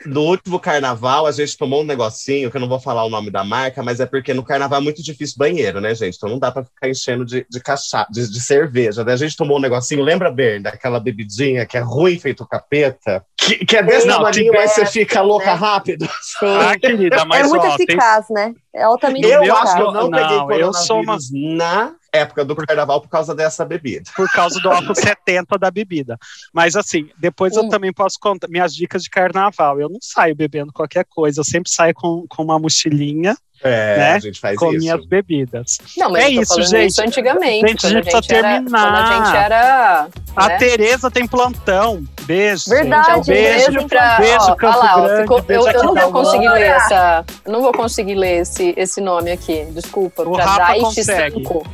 [0.06, 3.30] No último carnaval, a gente tomou um negocinho, que eu não vou falar o nome
[3.30, 6.16] da marca, mas é porque no carnaval é muito difícil banheiro, né, gente?
[6.16, 9.04] Então não dá pra ficar enchendo de, de cachaça, de, de cerveja.
[9.04, 13.24] Daí a gente tomou um negocinho, lembra, Ber, daquela bebidinha que é ruim feito capeta?
[13.48, 15.54] Que, que é desse Não, tamanho, mas você é, fica louca né?
[15.54, 16.10] rápido.
[16.42, 18.54] Ah, querida, mas é muito ó, tem- eficaz, né?
[18.76, 19.62] É altamente Eu eficaz.
[19.62, 23.34] acho que eu não, Não, peguei eu sou uma- na época do carnaval por causa
[23.34, 24.10] dessa bebida.
[24.16, 26.18] por causa do álcool 70 da bebida.
[26.54, 27.70] Mas assim, depois eu Hum.
[27.70, 29.80] também posso contar minhas dicas de carnaval.
[29.80, 34.14] Eu não saio bebendo qualquer coisa, eu sempre saio com, com uma mochilinha É, Né?
[34.14, 34.78] a gente faz com isso.
[34.80, 35.78] minhas bebidas.
[35.98, 36.90] Não, mas É eu tô isso, falando gente.
[36.92, 37.68] isso antigamente.
[37.68, 38.82] Gente, a gente precisa era, terminar.
[38.82, 40.08] Quando a gente era.
[40.36, 40.58] A né?
[40.58, 42.04] Tereza tem plantão.
[42.24, 42.70] Beijo.
[42.70, 43.26] Verdade, gente.
[43.28, 43.72] Beijo.
[43.72, 44.18] beijo pra.
[44.18, 46.62] beijo, ó, Campo olha lá, ó, Grande, ficou- beijo eu, eu não vou conseguir ler
[46.68, 47.26] essa.
[47.46, 49.66] Eu não vou conseguir ler esse, esse nome aqui.
[49.72, 50.24] Desculpa.
[50.24, 51.04] O pra Rafa Daichi.
[51.04, 51.66] Sanko.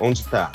[0.00, 0.50] Onde tá?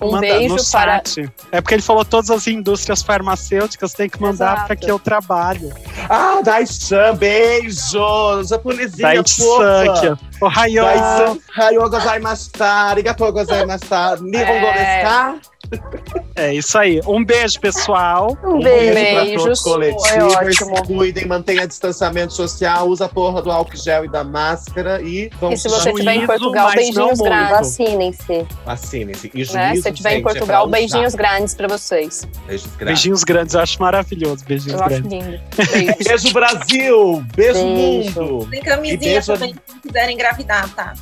[0.00, 1.30] Um Manda beijo no para- site.
[1.52, 5.72] É porque ele falou todas as indústrias farmacêuticas tem que mandar para que eu trabalho.
[6.08, 8.48] Ah, Daishan, beijos!
[8.48, 10.18] Japonesinha fofa!
[10.40, 10.84] O Rayon.
[10.84, 15.40] Daishan, hayo gozaimashita, arigatou gozaimashita, nihongo desu?
[16.34, 17.00] É isso aí.
[17.06, 18.36] Um beijo, pessoal.
[18.44, 18.94] Um Um beijo.
[18.94, 20.34] beijo pra todos Foi coletivos.
[20.36, 20.76] ótimo.
[20.76, 25.30] Se cuidem, mantenha distanciamento social, usa a porra do álcool gel e da máscara e
[25.40, 27.50] vamos E se você estiver em Portugal, beijinhos grandes.
[27.50, 28.46] Vacinem-se.
[28.64, 29.30] vacinem-se.
[29.34, 29.44] E Né?
[29.44, 31.18] juízo, Se você estiver em é Portugal, pra beijinhos usar.
[31.18, 32.26] grandes pra vocês.
[32.46, 32.84] Beijos grandes.
[32.86, 34.44] Beijinhos grandes, eu acho maravilhoso.
[34.44, 35.10] Beijinhos Eu acho grandes.
[35.12, 35.40] lindo.
[35.72, 35.96] Beijos.
[36.06, 37.24] Beijo, Brasil!
[37.36, 38.22] Beijo, Beijo.
[38.22, 38.48] mundo!
[38.50, 40.94] Tem camisinha beijo- também, se quiserem engravidar, tá?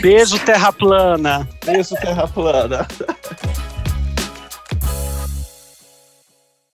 [0.00, 1.48] Beijo, terra plana.
[1.64, 2.86] Beijo, terra plana.